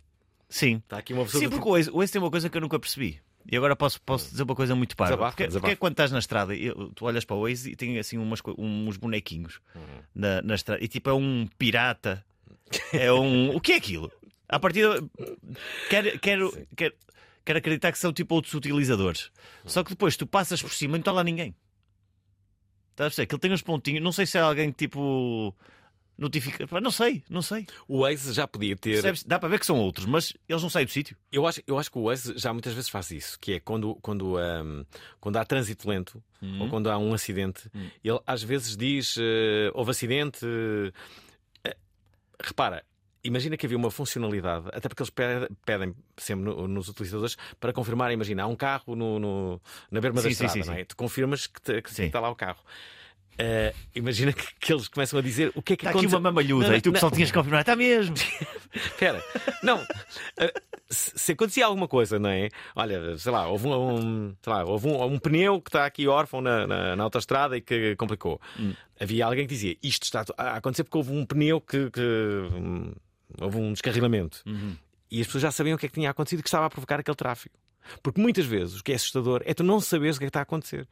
[0.50, 0.78] Sim.
[0.78, 2.62] está aqui uma pessoa Sim, porque o Waze, o Waze tem uma coisa que eu
[2.62, 3.20] nunca percebi.
[3.52, 5.28] E agora posso, posso dizer uma coisa muito parva.
[5.30, 8.00] Porque, porque é quando estás na estrada, eu- tu olhas para o Waze e tem
[8.00, 9.82] assim umas, uns bonequinhos Uhum.
[10.16, 10.84] na, na estrada.
[10.84, 12.26] E tipo, é um pirata.
[12.92, 13.56] É um.
[13.56, 14.12] O que é aquilo?
[14.50, 14.84] A partir
[15.90, 16.96] quero, quero, quero,
[17.46, 19.32] quero acreditar que são tipo outros utilizadores.
[19.66, 21.56] Só que depois tu passas por cima e não está lá ninguém.
[22.92, 23.26] Estás a perceber?
[23.28, 24.04] Que ele tem uns pontinhos.
[24.04, 25.56] Não sei se é alguém que tipo.
[26.18, 26.66] Notifica.
[26.80, 27.68] Não sei, não sei.
[27.90, 28.94] O Waze já podia ter.
[28.94, 29.22] Percebes?
[29.26, 31.18] Dá para ver que são outros, mas eles não saem do sítio.
[31.30, 33.96] Eu acho, eu acho que o Waze já muitas vezes faz isso, que é quando,
[33.96, 34.86] quando, ahm,
[35.20, 36.62] quando há trânsito lento Uhum.
[36.62, 37.70] ou quando há um acidente,
[38.02, 40.46] ele às vezes diz eh, houve acidente.
[41.66, 41.76] eh,
[42.42, 42.86] repara,
[43.28, 47.74] imagina que havia uma funcionalidade, até porque eles pe- pedem sempre no- nos utilizadores para
[47.74, 49.62] confirmar, imagina, há um carro no, no-
[49.92, 50.84] na berma da Sim, sim, estrada, sim, não é?
[50.86, 52.60] Tu confirmas que, te- que está lá o carro.
[53.38, 56.20] Eh, imagina que, que eles começam a dizer o que é que Está aqui aconteceu.
[56.20, 57.60] uma mamalhuda Não, e tu não, pessoal tinhas que confirmar.
[57.62, 58.16] Está mesmo.
[58.74, 59.22] Espera,
[59.62, 59.86] não.
[60.40, 60.54] eh,
[60.90, 62.48] Se se acontecia alguma coisa, não é?
[62.74, 66.08] Olha, sei lá, houve um, um- sei lá, houve um, um pneu que está aqui
[66.08, 68.40] órfão na, na, na autostrada e que complicou.
[68.98, 71.90] Havia alguém que dizia isto está a acontecer porque houve um pneu que.
[71.92, 72.94] que, hum,
[73.40, 74.42] houve um descarrilamento.
[75.12, 76.70] E as pessoas já sabiam o que é que tinha acontecido e que estava a
[76.70, 77.56] provocar aquele tráfego.
[78.02, 80.30] Porque muitas vezes o que é assustador é tu não saberes o que é que
[80.30, 80.88] está a acontecer.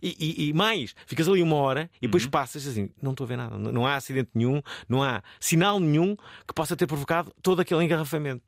[0.00, 3.28] E, e- e mais, ficas ali uma hora e depois passas assim, não estou a
[3.28, 6.14] ver nada, não não há acidente nenhum, não há sinal nenhum
[6.46, 8.42] que possa ter provocado todo aquele engarrafamento.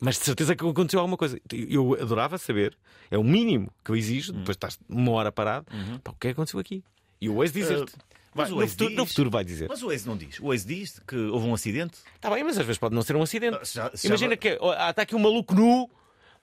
[0.00, 1.40] Mas de certeza que aconteceu alguma coisa.
[1.52, 2.76] Eu adorava saber,
[3.10, 5.66] é o mínimo que eu exijo, depois estás uma hora parado,
[6.04, 6.84] pá, o que é que aconteceu aqui?
[7.20, 7.94] E o Waze dizer-te.
[7.94, 7.98] Uh,
[8.38, 9.08] mas Vai, o no, futuro, no diz.
[9.12, 9.66] futuro vai dizer.
[9.68, 10.38] Mas o Waze não diz.
[10.40, 11.98] O Waze diz que houve um acidente.
[12.14, 13.58] Está bem, mas às vezes pode não ser um acidente.
[13.74, 15.90] já- Imagina que ó, ah, está aqui um maluco nu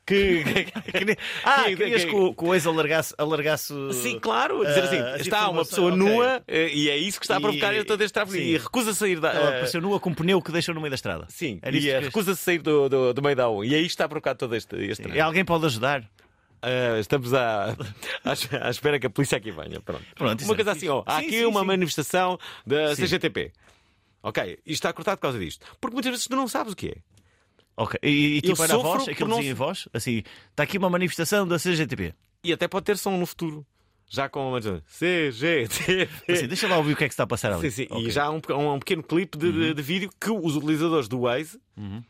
[0.06, 0.43] que.
[0.43, 3.14] que- Ah, que- querias que, o- que Waze alargasse.
[3.18, 5.98] alargasse Sim, claro, dizer assim, ah, as está uma pessoa Ok.
[5.98, 8.93] nua eh, e é isso que está a provocar E- todo este tráfego e recusa
[8.93, 9.32] sair da.
[9.32, 11.26] Ela apareceu nua com um pneu que deixou no meio da estrada.
[11.30, 13.64] Sim, isso e que recusa sair do, do, do meio da U.
[13.66, 16.04] E aí está a provocar todo este, este E alguém pode ajudar?
[16.66, 17.72] Ah, estamos à,
[18.26, 19.80] à, à espera que a polícia aqui venha.
[19.82, 20.03] Pronto.
[20.16, 21.66] Pronto, uma coisa assim, ó, há Sim, aqui sim, uma sim.
[21.68, 22.95] manifestação da.
[22.95, 23.51] CGTP.
[24.24, 25.66] Ok, isto está cortado por causa disto.
[25.80, 26.95] Porque muitas vezes tu não sabes o que é.
[27.78, 27.99] Ok.
[28.01, 30.89] E, e tipo era a voz, aquilo não- dizia em voz, assim, está aqui uma
[30.89, 32.13] manifestação da CGTP.
[32.43, 33.66] E até pode ter som no futuro.
[34.07, 36.09] Já com uma CGTP.
[36.32, 37.70] Assim, deixa lá ouvir o que é que está a passar ali.
[37.70, 37.88] Sim, sim.
[37.91, 38.07] Ok.
[38.07, 41.07] E já há um, um, um pequeno clipe de, de- de vídeo que os utilizadores
[41.07, 42.03] do Waze Uhum.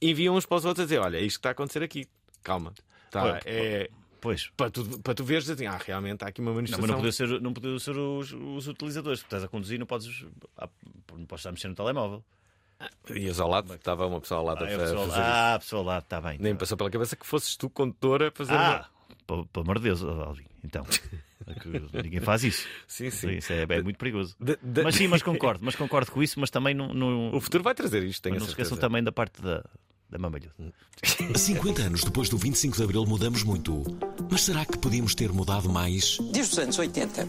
[0.00, 2.06] enviam uns para os outros a dizer: Olha, é isto que está a acontecer aqui.
[2.42, 2.72] Calma.
[3.10, 3.90] Tá, Pois, é,
[4.20, 4.50] Pois.
[4.56, 6.82] para, tu, para tu veres assim: Ah, realmente está aqui uma Não, manifestação.
[6.82, 9.20] mas não podia ser, não podia ser os, os utilizadores.
[9.20, 10.24] porque estás a conduzir, não podes,
[10.56, 10.68] ah,
[11.16, 12.24] não podes estar a mexer no telemóvel.
[13.10, 15.58] Ias ao lado, estava uma pessoa ao lado Ah, a é pessoa, fazer ah, a
[15.58, 16.38] pessoa lá, está bem.
[16.38, 18.88] Nem passou pela cabeça que fosses tu, condutora, a fazer Ah,
[19.28, 19.44] uma...
[19.46, 20.44] pelo amor de Deus, Alvin.
[20.64, 22.68] Então, Que Ninguém faz isso.
[22.86, 23.30] Sim, sim.
[23.38, 24.36] Isso é, é muito perigoso.
[24.38, 26.92] De- de- Mas sim, mas concordo, mas concordo com isso, mas também não.
[26.92, 29.40] não- O futuro vai trazer isto, tenho mas a não se esqueçam também da parte
[29.40, 29.64] da,
[30.10, 30.52] da mamalhuda.
[31.36, 33.82] 50 anos depois do 25 de Abril mudamos muito.
[34.30, 36.18] Mas será que podíamos ter mudado mais?
[36.32, 37.28] Desde os anos 80,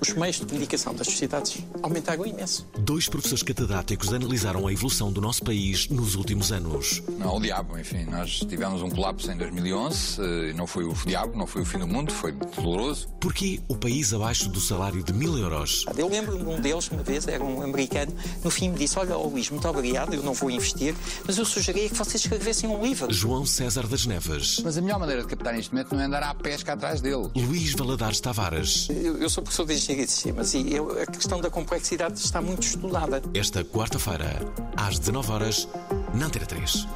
[0.00, 2.66] os meios de comunicação das sociedades aumentaram imenso.
[2.78, 7.02] Dois professores catedráticos analisaram a evolução do nosso país nos últimos anos.
[7.18, 11.36] Não, o diabo, enfim, nós tivemos um colapso em 2011, eh, não foi o diabo,
[11.36, 13.08] não foi o fim do mundo, foi doloroso.
[13.20, 15.84] Porquê o país abaixo do salário de mil euros?
[15.96, 19.16] Eu lembro-me de um deles, uma vez, era um americano, no fim me disse: Olha,
[19.16, 20.94] ó Luís, muito obrigado, eu não vou investir,
[21.26, 23.12] mas eu sugeria que vocês escrevessem um livro.
[23.12, 24.60] João César das Neves.
[24.64, 27.30] Mas a melhor maneira de captar neste momento não é andar à pesca atrás dele.
[27.36, 28.88] Luís Valadares Tavares.
[28.90, 32.40] Eu, eu sou professor de engenharia de sistemas e eu- a questão da complexidade está
[32.40, 33.22] muito estudada.
[33.34, 34.40] Esta quarta-feira,
[34.76, 35.68] às 19 horas,
[36.14, 36.86] na Antena 3.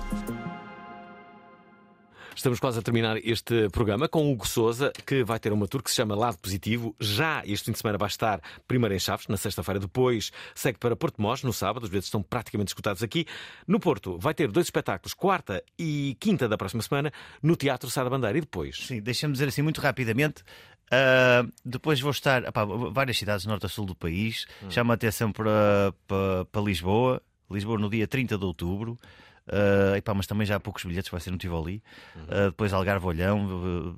[2.37, 5.81] Estamos quase a terminar este programa com o Hugo Souza, que vai ter uma tour
[5.83, 6.95] que se chama Lado Positivo.
[6.99, 9.79] Já este fim de semana vai estar primeiro em Chaves, na sexta-feira.
[9.79, 11.85] Depois segue para Porto Mós, no sábado.
[11.85, 13.25] Os bilhetes estão praticamente escutados aqui.
[13.69, 18.03] No Porto vai ter dois espetáculos, quarta e quinta da próxima semana, no Teatro Sá
[18.03, 18.37] da Bandeira.
[18.37, 18.79] E depois?
[18.79, 20.43] Sim, deixa-me dizer assim muito rapidamente.
[20.91, 24.47] Ah, depois vou estar epá, várias cidades norte a sul do país.
[24.71, 27.23] Chama a atenção para, para, para Lisboa.
[27.51, 28.99] Lisboa no dia 30 de outubro.
[29.47, 31.83] Ah, epá, mas também já há poucos bilhetes, vai ser no Tivoli.
[32.29, 33.49] Ah, depois Algarve Olhão,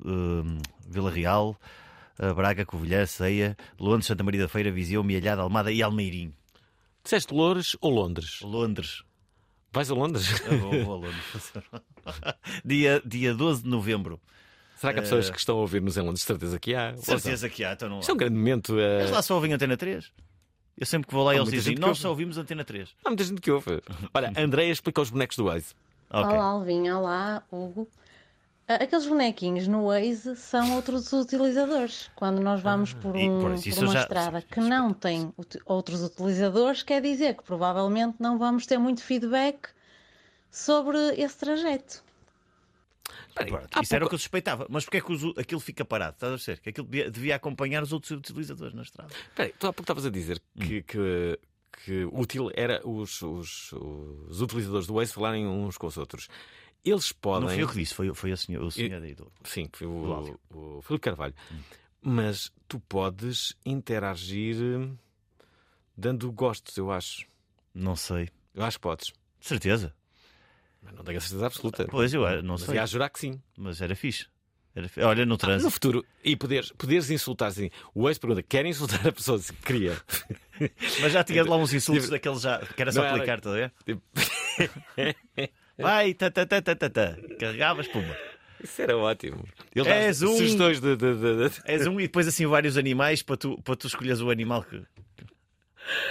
[0.05, 1.57] ah, Vila Real,
[2.35, 6.33] Braga, Covilhã, Ceia, Londres, Santa Maria da Feira, Viseu, Mialhada, Almada e Almeirim.
[7.05, 8.41] Disseste Loures ou Londres?
[8.43, 9.05] Londres.
[9.73, 10.43] Vais a Londres?
[10.47, 11.53] Ah, vou, vou a Londres.
[12.65, 14.21] dia, dia 12 de novembro.
[14.77, 16.23] Será que há pessoas Ah, que estão a ouvir-nos em Londres?
[16.23, 16.95] Certeza que há.
[16.99, 18.01] Certeza que há, então não há.
[18.01, 18.79] Isto é um grande momento.
[18.79, 20.11] eh, Eles lá só ouvem Antena 3.
[20.79, 22.91] Eu sempre que vou lá, Há eles dizem: Nós só ouvimos Antena 3.
[23.05, 23.83] Há muita gente que ouve.
[24.15, 25.75] Olha, Andréia explica os bonecos do Waze.
[26.11, 26.91] Olá, Alvin.
[26.91, 27.89] Olá, Hugo.
[28.69, 32.11] Ah, Aqueles bonequinhos no Waze são outros utilizadores.
[32.15, 35.59] Quando nós vamos por, e um- por por uma já- estrada que não tem ut-
[35.65, 39.69] outros utilizadores, quer dizer que provavelmente não vamos ter muito feedback
[40.51, 42.05] sobre esse trajeto.
[43.45, 44.67] Pronto, isso era o que eu suspeitava.
[44.71, 46.15] Mas porquê é que os- aquilo fica parado?
[46.15, 46.61] Estás a ver?
[46.61, 49.13] Que aquilo devia, devia acompanhar os outros utilizadores na estrada.
[49.13, 50.61] Espera aí, tu há pouco estavas a dizer Hum.
[50.61, 51.39] que, que,
[51.85, 56.29] que útil era os, os, os utilizadores do Waze falarem uns com os outros.
[56.85, 57.49] Eles podem.
[57.49, 59.31] Não fui eu que disse, foi, foi a senhor, o senhor aí do.
[59.45, 60.41] Sim, foi o, áudio.
[60.55, 61.35] o Filipe Carvalho.
[62.01, 64.89] Mas tu podes interagir eh,
[65.97, 67.27] dando gostos, eu acho.
[67.75, 68.29] Não sei.
[68.55, 69.13] Eu acho que podes.
[69.41, 69.93] Certeza?
[70.87, 71.87] Mas não tenho a certeza absoluta.
[71.91, 72.75] Pois eu não Mas sei.
[72.77, 73.41] ia a jurar que sim.
[73.59, 74.27] Mas era fixe.
[74.75, 75.65] Era fi- Olha, no Ah, trânsito.
[75.65, 77.71] no futuro, e poderes, poderes insultar assim.
[77.95, 79.97] O ex pergunta: quer insultar a pessoa se queria?
[81.01, 83.39] Mas já tinha lá uns insultos Tipo, daqueles já, que era só não era- clicar,
[83.39, 83.73] estás a ver?
[83.85, 84.03] Tipo-
[85.79, 87.17] Vai, tá, tá, tá, tá, tá, tá.
[87.39, 88.17] Carregavas, puma.
[88.63, 89.45] Isso era ótimo.
[89.75, 90.35] Ele És um.
[90.37, 93.77] sugestões de, de, de, de- És um e depois assim vários animais para tu, para
[93.77, 94.83] tu escolheres o animal que.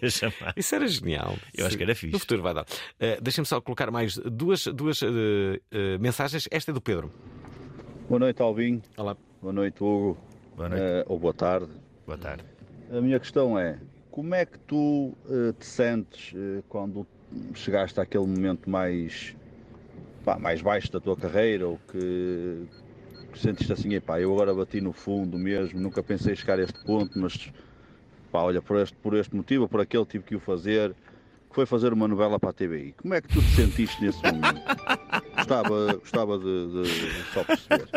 [0.00, 0.54] que, chamar.
[0.56, 1.36] Isso era genial.
[1.54, 2.12] Eu acho que era fixe.
[2.12, 2.66] No futuro vai dar.
[2.98, 6.48] Eh, Deixa-me só colocar mais duas, duas eh, eh, mensagens.
[6.50, 7.12] Esta é do Pedro.
[8.08, 8.82] Boa noite, Alvin.
[8.96, 9.16] Olá.
[9.40, 10.18] Boa noite, Hugo.
[10.56, 11.06] Boa noite.
[11.08, 11.70] Ou boa tarde.
[12.06, 12.44] Boa tarde.
[12.90, 13.78] A minha questão é:
[14.10, 15.16] como é que tu
[15.58, 16.32] te sentes
[16.68, 17.06] quando
[17.54, 19.36] chegaste àquele momento mais,
[20.24, 22.66] pá, mais baixo da tua carreira ou que,
[23.32, 26.78] que sentiste assim, epá, eu agora bati no fundo mesmo, nunca pensei chegar a este
[26.84, 27.52] ponto, mas
[28.36, 30.90] pá, olha, por este, por este motivo ou por aquele tive que o fazer,
[31.48, 32.92] que foi fazer uma novela para a TVI.
[33.00, 34.60] Como é que tu te sentiste nesse momento?
[35.36, 37.88] Gostava, gostava de, de- de só perceber.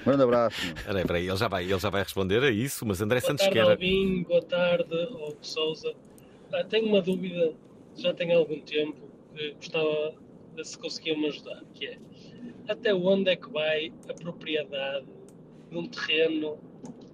[0.00, 0.74] Um grande abraço.
[0.86, 3.44] Peraí, peraí, ele já, vai, ele já vai responder a isso, mas André Boa Santos
[3.44, 3.70] tarde, quer.
[3.70, 4.22] Albin.
[4.22, 5.92] Boa tarde, Hugo Souza.
[6.52, 7.52] Ah, tenho uma dúvida,
[7.94, 8.96] já tem algum tempo,
[9.34, 10.14] que gostava
[10.56, 11.98] de se conseguiam me ajudar, que é
[12.68, 15.04] até onde é que vai a propriedade
[15.70, 16.58] de um terreno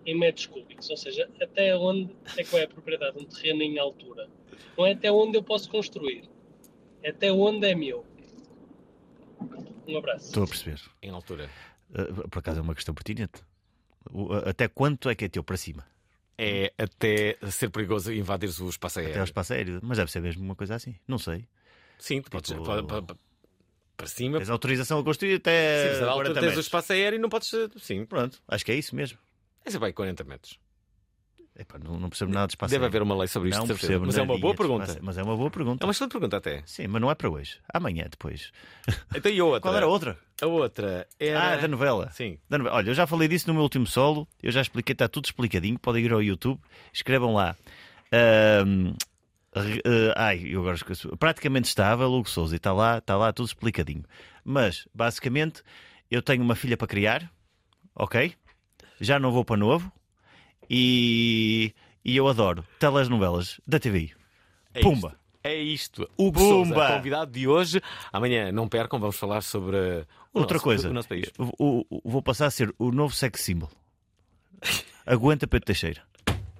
[0.06, 0.88] em metros cúbicos?
[0.90, 4.28] Ou seja, até onde é que vai a propriedade de um terreno em altura?
[4.76, 6.28] Não é até onde eu posso construir,
[7.02, 8.04] é até onde é meu.
[9.86, 10.26] Um abraço.
[10.26, 10.80] Estou a perceber.
[11.02, 11.50] Em altura.
[11.90, 13.42] Uh, por acaso é uma questão pertinente.
[14.10, 15.86] O- a- até quanto é que é teu para cima?
[16.36, 19.12] É até ser perigoso invadir o espaço aéreo.
[19.12, 19.78] Até ao espaço aéreo.
[19.82, 20.96] Mas deve ser mesmo uma coisa assim.
[21.06, 21.46] Não sei.
[21.98, 22.50] Sim, tu podes.
[22.50, 23.16] Tipo, para, para-
[23.96, 24.38] para cima.
[24.38, 25.82] Tens autorização a construir até.
[25.98, 27.52] Sim, altura 40 tens o espaço aéreo e não podes.
[27.78, 28.04] Sim.
[28.06, 29.18] Pronto, acho que é isso mesmo.
[29.64, 30.58] Esse vai 40 metros.
[31.56, 32.90] Epá, não, não percebo nada de espaço Deve aéreo.
[32.96, 33.86] haver uma lei sobre isto, Não de certeza.
[33.92, 34.84] percebo Mas é uma nadinha boa de pergunta.
[34.86, 35.84] espaço- Mas é uma boa pergunta.
[35.84, 36.62] É uma excelente pergunta até.
[36.66, 37.60] Sim, mas não é para hoje.
[37.72, 38.50] Amanhã, depois.
[39.14, 39.60] Então e a outra?
[39.60, 40.18] Qual era a outra?
[40.42, 41.52] A outra era.
[41.52, 42.10] Ah, da novela.
[42.10, 42.38] Sim.
[42.50, 42.76] Da novela.
[42.76, 44.26] Olha, eu já falei disso no meu último solo.
[44.42, 45.78] Eu já expliquei, está tudo explicadinho.
[45.78, 46.60] Podem ir ao YouTube,
[46.92, 47.56] escrevam lá.
[48.12, 48.94] Ahm,
[49.54, 51.16] re- eh, ai, eu agora esqueço.
[51.16, 54.02] Praticamente estável, Hugo Souza, e está lá, está lá tudo explicadinho.
[54.44, 55.62] Mas, basicamente,
[56.10, 57.30] eu tenho uma filha para criar,
[57.94, 58.34] ok?
[59.00, 59.90] Já não vou para novo
[60.68, 61.74] e,
[62.04, 64.12] e eu adoro telenovelas da TVI.
[64.72, 65.08] É Pumba!
[65.08, 65.18] isto.
[65.46, 66.10] É isto.
[66.16, 66.74] Hugo Pumba!
[66.76, 67.80] Sousa, convidado de hoje.
[68.12, 69.76] Amanhã, não percam, vamos falar sobre
[70.32, 71.30] o Outra nosso- coisa, o nosso país.
[71.38, 73.70] o- o- vou passar a ser o novo sex symbol.
[75.06, 76.02] Aguenta Pedro Teixeira.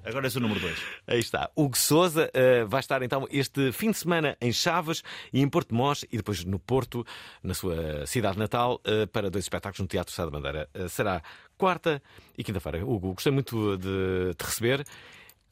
[0.07, 0.79] Agora és o número 2.
[1.07, 1.51] Aí está.
[1.57, 5.71] Hugo Souza eh, vai estar então este fim de semana em Chaves e em Porto
[5.71, 7.07] de Mós e depois no Porto,
[7.43, 10.69] na sua cidade natal, eh, para dois espetáculos no Teatro Sá da Bandeira.
[10.75, 11.23] Eh, será
[11.57, 12.03] quarta
[12.37, 12.85] e quinta-feira.
[12.85, 14.85] Hugo, gostei muito de te receber.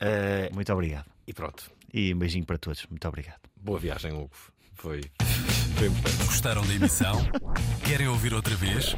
[0.00, 1.06] Eh, Muito obrigado.
[1.26, 1.70] E pronto.
[1.92, 2.84] E um beijinho para todos.
[2.90, 3.38] Muito obrigado.
[3.56, 4.30] Boa viagem, Hugo.
[4.74, 5.00] Foi,
[5.76, 6.24] foi importante.
[6.24, 7.16] Gostaram da emissão?
[7.84, 8.96] Querem ouvir outra vez?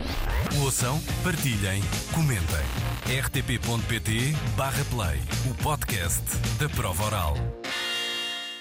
[0.63, 1.83] Ouçam, partilhem,
[2.15, 2.65] comentem.
[3.23, 6.23] rtp.pt/play o podcast
[6.59, 7.35] da prova oral.